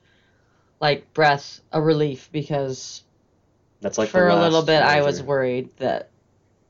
like 0.80 1.14
breath 1.14 1.62
a 1.72 1.82
relief 1.82 2.30
because 2.32 3.04
That's 3.82 3.98
like 3.98 4.10
for 4.10 4.28
a 4.28 4.36
little 4.36 4.64
bit 4.64 4.82
I 4.82 5.02
was 5.02 5.22
worried 5.22 5.70
that 5.78 6.10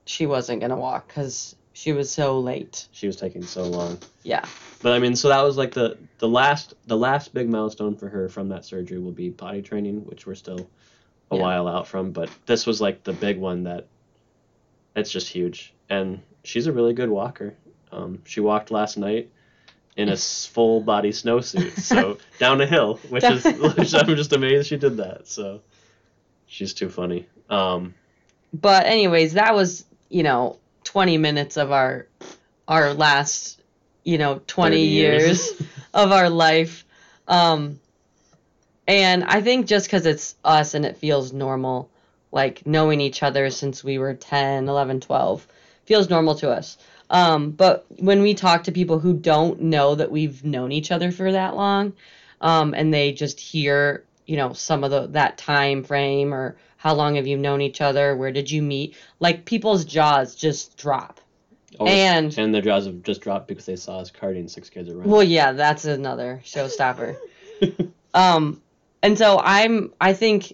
she 0.06 0.26
wasn't 0.26 0.60
going 0.60 0.70
to 0.72 0.76
walk 0.76 1.08
cuz 1.08 1.56
she 1.76 1.92
was 1.92 2.12
so 2.12 2.40
late. 2.40 2.88
She 2.92 3.08
was 3.08 3.16
taking 3.16 3.42
so 3.44 3.64
long. 3.64 3.98
Yeah. 4.22 4.46
But 4.84 4.92
I 4.94 5.00
mean, 5.00 5.16
so 5.16 5.30
that 5.30 5.42
was 5.42 5.58
like 5.58 5.72
the 5.74 5.98
the 6.20 6.28
last 6.28 6.74
the 6.86 6.98
last 6.98 7.34
big 7.34 7.50
milestone 7.50 7.96
for 7.96 8.10
her 8.10 8.30
from 8.30 8.50
that 8.50 8.64
surgery 8.66 9.00
will 9.00 9.12
be 9.12 9.32
potty 9.32 9.62
training, 9.64 10.06
which 10.06 10.28
we're 10.28 10.36
still 10.36 10.70
a 11.32 11.36
Yeah. 11.36 11.42
while 11.42 11.68
out 11.68 11.88
from. 11.88 12.12
But 12.12 12.30
this 12.46 12.68
was 12.68 12.80
like 12.82 13.04
the 13.04 13.14
big 13.14 13.40
one 13.40 13.64
that 13.64 13.88
it's 14.96 15.12
just 15.12 15.28
huge, 15.30 15.74
and 15.90 16.22
she's 16.44 16.68
a 16.68 16.72
really 16.72 16.94
good 16.94 17.10
walker. 17.10 17.56
Um, 17.92 18.22
she 18.26 18.40
walked 18.40 18.72
last 18.72 18.98
night 18.98 19.30
in 19.96 20.10
a 20.10 20.18
full 20.18 20.82
body 20.82 21.12
snowsuit, 21.12 21.80
so 21.80 22.18
down 22.40 22.62
a 22.62 22.66
hill, 22.66 23.00
which 23.10 23.24
is 23.24 23.44
which 23.44 23.94
I'm 23.94 24.16
just 24.16 24.34
amazed 24.34 24.68
she 24.68 24.78
did 24.78 24.98
that. 24.98 25.28
So 25.28 25.62
she's 26.48 26.74
too 26.74 26.90
funny. 26.90 27.28
Um, 27.50 27.94
But 28.54 28.86
anyways, 28.86 29.34
that 29.34 29.54
was, 29.54 29.86
you 30.10 30.24
know, 30.24 30.58
20 30.86 31.18
minutes 31.18 31.58
of 31.58 31.72
our 31.72 32.08
our 32.68 32.94
last, 32.94 33.62
you 34.04 34.18
know, 34.18 34.42
20 34.48 34.80
years. 34.80 35.22
years. 35.24 35.62
of 35.94 36.12
our 36.12 36.30
life. 36.30 36.86
Um, 37.28 37.80
and 38.88 39.24
I 39.24 39.42
think 39.42 39.68
just 39.68 39.86
because 39.86 40.06
it's 40.06 40.36
us 40.44 40.74
and 40.74 40.86
it 40.86 40.98
feels 40.98 41.32
normal, 41.32 41.90
like 42.34 42.66
knowing 42.66 43.00
each 43.00 43.24
other 43.24 43.50
since 43.50 43.84
we 43.84 43.98
were 43.98 44.14
10, 44.16 44.68
11, 44.68 45.00
12, 45.00 45.48
feels 45.86 46.10
normal 46.10 46.36
to 46.36 46.50
us. 46.52 46.78
Um, 47.10 47.52
but 47.52 47.86
when 48.00 48.22
we 48.22 48.34
talk 48.34 48.64
to 48.64 48.72
people 48.72 48.98
who 49.00 49.14
don't 49.14 49.62
know 49.62 49.96
that 49.96 50.12
we've 50.12 50.44
known 50.44 50.72
each 50.72 50.92
other 50.92 51.12
for 51.12 51.32
that 51.32 51.56
long, 51.56 51.94
um, 52.42 52.74
and 52.74 52.94
they 52.94 53.12
just 53.14 53.40
hear, 53.40 54.04
you 54.26 54.36
know, 54.36 54.52
some 54.54 54.84
of 54.84 54.90
the 54.92 55.08
that 55.08 55.38
time 55.38 55.84
frame 55.84 56.34
or 56.34 56.58
how 56.78 56.96
long 56.96 57.16
have 57.16 57.28
you 57.28 57.38
known 57.38 57.62
each 57.62 57.80
other, 57.82 58.16
where 58.16 58.32
did 58.32 58.50
you 58.52 58.62
meet, 58.62 58.96
like 59.20 59.46
people's 59.46 59.86
jaws 59.86 60.36
just 60.36 60.76
drop. 60.78 61.20
or- 61.80 61.88
And- 61.88 62.38
and 62.38 62.54
their 62.54 62.62
jaws 62.62 62.86
have 62.86 63.02
just 63.04 63.22
dropped 63.22 63.48
because 63.48 63.66
they 63.66 63.76
saw 63.76 64.00
us 64.00 64.12
carting 64.12 64.48
six 64.48 64.70
kids 64.70 64.90
around. 64.90 65.10
Well, 65.10 65.24
yeah, 65.24 65.52
that's 65.54 65.86
another 65.86 66.42
showstopper. 66.44 67.16
Um, 68.16 68.62
and 69.02 69.18
so 69.18 69.40
I'm, 69.44 69.92
I 70.00 70.14
think 70.14 70.54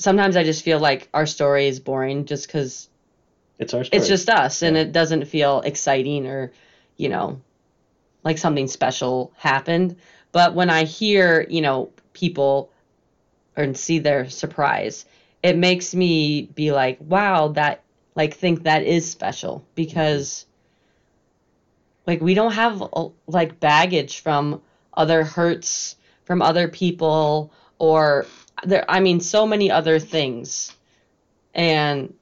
sometimes 0.00 0.36
I 0.36 0.44
just 0.44 0.64
feel 0.64 0.80
like 0.80 1.08
our 1.14 1.26
story 1.26 1.68
is 1.68 1.78
boring 1.78 2.24
just 2.24 2.46
because 2.46 2.88
it's 3.58 3.74
our 3.74 3.84
story. 3.84 3.98
it's 3.98 4.08
just 4.08 4.28
us 4.28 4.62
and 4.62 4.76
it 4.76 4.92
doesn't 4.92 5.26
feel 5.26 5.60
exciting 5.60 6.26
or, 6.26 6.52
you 6.96 7.08
know, 7.08 7.40
like 8.24 8.38
something 8.38 8.66
special 8.66 9.32
happened. 9.36 9.96
But 10.32 10.54
when 10.54 10.70
I 10.70 10.84
hear, 10.84 11.46
you 11.48 11.60
know, 11.60 11.90
people 12.12 12.70
or 13.56 13.74
see 13.74 13.98
their 13.98 14.28
surprise, 14.30 15.04
it 15.42 15.56
makes 15.56 15.94
me 15.94 16.42
be 16.42 16.72
like, 16.72 16.98
wow, 17.00 17.48
that, 17.48 17.82
like, 18.14 18.34
think 18.34 18.64
that 18.64 18.82
is 18.82 19.10
special 19.10 19.64
because, 19.74 20.46
like, 22.06 22.20
we 22.20 22.34
don't 22.34 22.52
have, 22.52 22.82
uh, 22.82 23.08
like, 23.26 23.60
baggage 23.60 24.20
from 24.20 24.62
other 24.94 25.24
hurts 25.24 25.96
from 26.24 26.42
other 26.42 26.68
people 26.68 27.52
or 27.78 28.26
there, 28.64 28.84
I 28.88 29.00
mean, 29.00 29.20
so 29.20 29.46
many 29.46 29.70
other 29.70 29.98
things. 29.98 30.74
And 31.54 32.14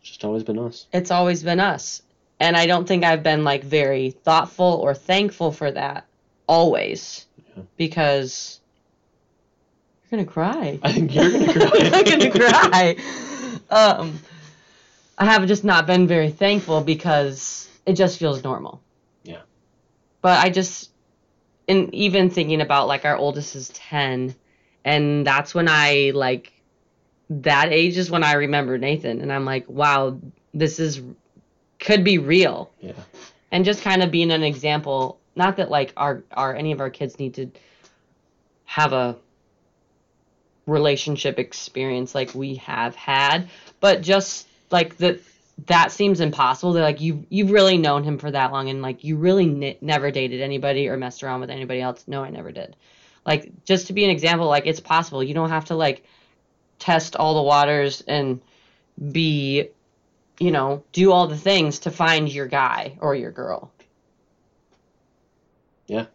It's 0.00 0.10
just 0.10 0.24
always 0.24 0.42
been 0.44 0.58
us. 0.58 0.86
it's 0.92 1.10
always 1.10 1.42
been 1.42 1.60
us. 1.60 2.02
And 2.40 2.56
I 2.56 2.66
don't 2.66 2.86
think 2.86 3.02
I've 3.04 3.22
been 3.22 3.42
like 3.44 3.64
very 3.64 4.10
thoughtful 4.10 4.80
or 4.82 4.94
thankful 4.94 5.50
for 5.52 5.70
that 5.70 6.06
always 6.46 7.26
Yeah. 7.56 7.62
because 7.76 8.60
you're 10.10 10.18
gonna 10.18 10.30
cry. 10.30 10.78
I 10.82 10.92
think 10.92 11.14
you're 11.14 11.30
gonna 11.30 11.52
cry. 11.52 11.90
I'm 11.94 12.04
gonna 12.04 12.30
cry. 12.30 12.96
Um, 13.70 14.18
I 15.18 15.24
have 15.26 15.46
just 15.46 15.64
not 15.64 15.86
been 15.86 16.06
very 16.06 16.30
thankful 16.30 16.80
because 16.82 17.68
it 17.84 17.94
just 17.94 18.18
feels 18.18 18.44
normal. 18.44 18.80
Yeah. 19.24 19.40
But 20.22 20.38
I 20.44 20.50
just, 20.50 20.90
and 21.66 21.92
even 21.94 22.30
thinking 22.30 22.60
about 22.60 22.86
like 22.86 23.04
our 23.04 23.16
oldest 23.16 23.56
is 23.56 23.68
ten, 23.70 24.34
and 24.84 25.26
that's 25.26 25.54
when 25.54 25.68
I 25.68 26.12
like, 26.14 26.52
that 27.30 27.72
age 27.72 27.98
is 27.98 28.10
when 28.10 28.24
I 28.24 28.34
remember 28.34 28.78
Nathan, 28.78 29.20
and 29.20 29.32
I'm 29.32 29.44
like, 29.44 29.68
wow, 29.68 30.18
this 30.54 30.78
is 30.80 31.02
could 31.78 32.02
be 32.04 32.18
real. 32.18 32.72
Yeah. 32.80 32.92
and 33.52 33.64
just 33.64 33.82
kind 33.82 34.02
of 34.02 34.10
being 34.10 34.30
an 34.30 34.42
example 34.42 35.18
not 35.36 35.56
that 35.56 35.70
like 35.70 35.92
our 35.96 36.22
our 36.32 36.54
any 36.54 36.72
of 36.72 36.80
our 36.80 36.90
kids 36.90 37.18
need 37.18 37.34
to 37.34 37.50
have 38.64 38.92
a 38.92 39.16
relationship 40.66 41.38
experience 41.38 42.14
like 42.14 42.34
we 42.34 42.56
have 42.56 42.94
had 42.94 43.48
but 43.80 44.02
just 44.02 44.46
like 44.70 44.96
that 44.98 45.18
that 45.66 45.90
seems 45.90 46.20
impossible 46.20 46.74
that 46.74 46.82
like 46.82 47.00
you 47.00 47.24
you've 47.30 47.50
really 47.50 47.78
known 47.78 48.04
him 48.04 48.18
for 48.18 48.30
that 48.30 48.52
long 48.52 48.68
and 48.68 48.82
like 48.82 49.02
you 49.02 49.16
really 49.16 49.44
n- 49.44 49.76
never 49.80 50.10
dated 50.10 50.42
anybody 50.42 50.88
or 50.88 50.96
messed 50.96 51.22
around 51.22 51.40
with 51.40 51.50
anybody 51.50 51.80
else. 51.80 52.04
No 52.06 52.22
i 52.22 52.28
never 52.30 52.52
did 52.52 52.76
like 53.28 53.52
just 53.64 53.86
to 53.88 53.92
be 53.92 54.02
an 54.04 54.10
example 54.10 54.46
like 54.48 54.66
it's 54.66 54.80
possible 54.80 55.22
you 55.22 55.34
don't 55.34 55.50
have 55.50 55.66
to 55.66 55.74
like 55.76 56.02
test 56.78 57.14
all 57.16 57.34
the 57.34 57.42
waters 57.42 58.02
and 58.08 58.40
be 59.12 59.68
you 60.40 60.52
know, 60.52 60.84
do 60.92 61.10
all 61.10 61.26
the 61.26 61.36
things 61.36 61.80
to 61.80 61.90
find 61.90 62.32
your 62.32 62.46
guy 62.46 62.96
or 63.00 63.12
your 63.16 63.32
girl. 63.32 63.72
Yeah. 65.88 66.06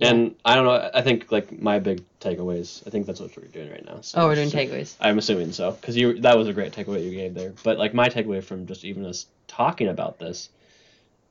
And 0.00 0.34
I 0.44 0.54
don't 0.54 0.66
know. 0.66 0.90
I 0.92 1.00
think 1.00 1.32
like 1.32 1.62
my 1.62 1.78
big 1.78 2.04
takeaways. 2.20 2.86
I 2.86 2.90
think 2.90 3.06
that's 3.06 3.20
what 3.20 3.34
we're 3.36 3.46
doing 3.46 3.70
right 3.70 3.84
now. 3.86 4.00
So 4.02 4.20
Oh, 4.20 4.26
we're 4.26 4.34
doing 4.34 4.50
so- 4.50 4.58
takeaways. 4.58 4.96
I'm 5.00 5.16
assuming 5.16 5.52
so, 5.52 5.70
because 5.70 5.96
you 5.96 6.20
that 6.20 6.36
was 6.36 6.48
a 6.48 6.52
great 6.52 6.72
takeaway 6.74 7.02
you 7.04 7.10
gave 7.12 7.32
there. 7.32 7.54
But 7.62 7.78
like 7.78 7.94
my 7.94 8.08
takeaway 8.10 8.44
from 8.44 8.66
just 8.66 8.84
even 8.84 9.06
us 9.06 9.26
talking 9.46 9.88
about 9.88 10.18
this 10.18 10.50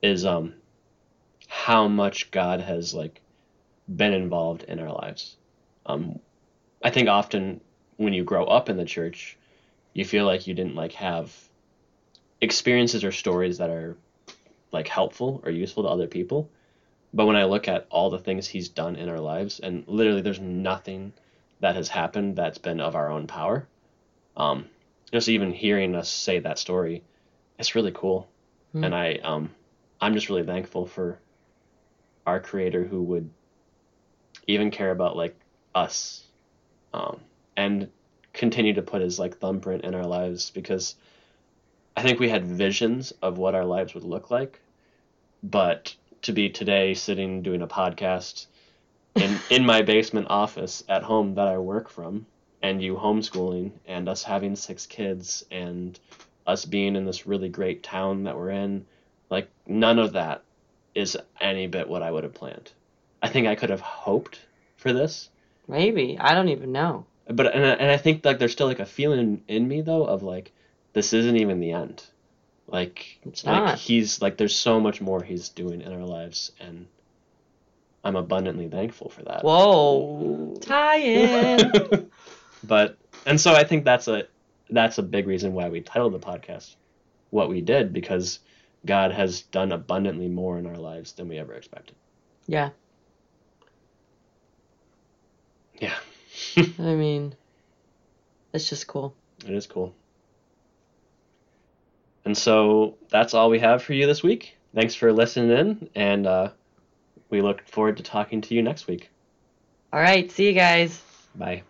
is 0.02 0.26
um 0.26 0.56
how 1.48 1.88
much 1.88 2.32
God 2.32 2.62
has 2.62 2.96
like 2.96 3.22
been 3.88 4.14
involved 4.14 4.64
in 4.64 4.80
our 4.80 4.92
lives. 4.92 5.38
Um, 5.86 6.20
I 6.84 6.90
think 6.90 7.10
often 7.10 7.62
when 7.98 8.14
you 8.14 8.24
grow 8.24 8.46
up 8.46 8.70
in 8.70 8.78
the 8.78 8.86
church, 8.86 9.38
you 9.94 10.06
feel 10.06 10.26
like 10.26 10.48
you 10.48 10.54
didn't 10.54 10.76
like 10.76 10.94
have 10.94 11.34
experiences 12.42 13.04
or 13.04 13.12
stories 13.12 13.58
that 13.58 13.70
are 13.70 13.96
like 14.72 14.88
helpful 14.88 15.42
or 15.46 15.52
useful 15.52 15.84
to 15.84 15.90
other 15.90 16.08
people. 16.08 16.50
But 17.14 17.28
when 17.28 17.36
I 17.36 17.46
look 17.46 17.68
at 17.68 17.86
all 17.90 18.10
the 18.10 18.18
things 18.18 18.48
he's 18.48 18.70
done 18.70 18.96
in 18.96 19.08
our 19.08 19.20
lives, 19.20 19.60
and 19.60 19.84
literally 19.88 20.22
there's 20.22 20.40
nothing 20.40 21.14
that 21.60 21.76
has 21.76 21.88
happened 21.88 22.36
that's 22.36 22.58
been 22.58 22.82
of 22.82 22.96
our 22.96 23.10
own 23.12 23.28
power. 23.28 23.68
Um, 24.36 24.66
just 25.12 25.30
even 25.30 25.52
hearing 25.52 25.96
us 25.96 26.10
say 26.10 26.40
that 26.40 26.58
story, 26.58 27.04
it's 27.60 27.76
really 27.76 27.92
cool, 27.94 28.28
Hmm. 28.72 28.84
and 28.86 28.96
I 28.96 29.14
um, 29.24 29.52
I'm 30.02 30.16
just 30.16 30.28
really 30.28 30.44
thankful 30.44 30.88
for 30.88 31.20
our 32.26 32.40
Creator 32.40 32.86
who 32.86 33.04
would 33.04 33.30
even 34.48 34.72
care 34.72 34.92
about 34.92 35.16
like 35.16 35.40
us, 35.76 36.24
um, 36.94 37.20
and 37.56 37.90
continue 38.34 38.74
to 38.74 38.82
put 38.82 39.02
His 39.02 39.20
like 39.20 39.38
thumbprint 39.38 39.84
in 39.84 39.96
our 39.96 40.06
lives 40.06 40.50
because 40.50 40.96
I 41.96 42.02
think 42.02 42.20
we 42.20 42.30
had 42.30 42.46
visions 42.46 43.14
of 43.22 43.38
what 43.38 43.56
our 43.56 43.66
lives 43.66 43.94
would 43.94 44.04
look 44.04 44.32
like, 44.32 44.60
but 45.44 45.96
to 46.24 46.34
be 46.34 46.50
today 46.50 46.94
sitting 46.94 47.42
doing 47.42 47.62
a 47.62 47.68
podcast 47.68 48.48
in 49.16 49.38
in 49.50 49.66
my 49.66 49.82
basement 49.82 50.28
office 50.30 50.84
at 50.90 51.04
home 51.04 51.36
that 51.36 51.48
I 51.48 51.58
work 51.58 51.90
from, 51.90 52.26
and 52.62 52.82
you 52.82 52.96
homeschooling, 52.96 53.72
and 53.88 54.10
us 54.10 54.24
having 54.24 54.56
six 54.56 54.86
kids, 54.86 55.46
and 55.52 56.00
us 56.48 56.66
being 56.66 56.96
in 56.96 57.06
this 57.06 57.28
really 57.28 57.50
great 57.50 57.84
town 57.84 58.24
that 58.24 58.38
we're 58.38 58.50
in, 58.50 58.86
like 59.30 59.50
none 59.68 60.00
of 60.00 60.14
that 60.14 60.44
is 60.96 61.18
any 61.40 61.68
bit 61.68 61.88
what 61.88 62.04
I 62.04 62.12
would 62.12 62.24
have 62.24 62.34
planned. 62.34 62.72
I 63.24 63.30
think 63.30 63.48
I 63.48 63.56
could 63.56 63.70
have 63.70 63.80
hoped 63.80 64.40
for 64.76 64.94
this, 64.94 65.30
Maybe. 65.68 66.18
I 66.20 66.36
don't 66.36 66.50
even 66.50 66.72
know. 66.74 67.06
but 67.28 67.56
and 67.56 67.66
I, 67.66 67.70
and 67.70 67.90
I 67.90 67.98
think 67.98 68.26
like 68.26 68.38
there's 68.38 68.52
still 68.52 68.68
like 68.68 68.82
a 68.82 68.86
feeling 68.86 69.44
in 69.48 69.68
me 69.68 69.82
though 69.82 70.04
of 70.04 70.22
like 70.24 70.52
this 70.92 71.14
isn't 71.14 71.38
even 71.38 71.60
the 71.60 71.72
end. 71.72 72.04
Like 72.68 73.20
It's 73.24 73.46
like 73.46 73.56
not. 73.56 73.80
he's 73.80 74.22
like 74.22 74.38
there's 74.38 74.56
so 74.56 74.80
much 74.80 75.02
more 75.02 75.24
he's 75.24 75.50
doing 75.50 75.82
in 75.82 75.94
our 75.94 76.06
lives 76.06 76.52
and 76.60 76.88
I'm 78.04 78.18
abundantly 78.18 78.68
thankful 78.68 79.10
for 79.10 79.24
that. 79.24 79.44
Whoa. 79.44 80.58
Tie 80.62 80.98
in. 81.00 82.12
but 82.64 82.98
and 83.26 83.40
so 83.40 83.54
I 83.54 83.64
think 83.64 83.86
that's 83.86 84.10
a 84.10 84.28
that's 84.70 84.98
a 84.98 85.04
big 85.04 85.28
reason 85.28 85.54
why 85.54 85.70
we 85.70 85.80
titled 85.82 86.14
the 86.14 86.20
podcast 86.20 86.76
what 87.30 87.50
we 87.50 87.62
did 87.62 87.94
because 87.94 88.40
God 88.86 89.12
has 89.12 89.42
done 89.44 89.72
abundantly 89.72 90.28
more 90.28 90.60
in 90.60 90.68
our 90.68 90.76
lives 90.78 91.14
than 91.14 91.30
we 91.30 91.38
ever 91.38 91.54
expected. 91.54 91.96
yeah. 92.48 92.72
Yeah. 95.80 95.96
I 96.58 96.96
mean, 96.96 97.36
it's 98.54 98.70
just 98.70 98.88
cool. 98.88 99.16
It 99.46 99.54
is 99.54 99.68
cool. 99.68 99.94
And 102.26 102.38
so 102.38 102.98
that's 103.10 103.34
all 103.34 103.50
we 103.50 103.60
have 103.60 103.84
for 103.84 103.94
you 103.94 104.08
this 104.08 104.24
week. 104.24 104.56
Thanks 104.74 104.96
for 104.96 105.12
listening 105.12 105.58
in, 105.58 105.90
and 105.94 106.26
uh, 106.26 106.50
we 107.30 107.42
look 107.42 107.68
forward 107.68 107.98
to 107.98 108.04
talking 108.04 108.42
to 108.42 108.56
you 108.56 108.64
next 108.64 108.88
week. 108.88 109.10
All 109.92 110.00
right. 110.00 110.32
See 110.32 110.48
you 110.48 110.54
guys. 110.54 111.02
Bye. 111.36 111.64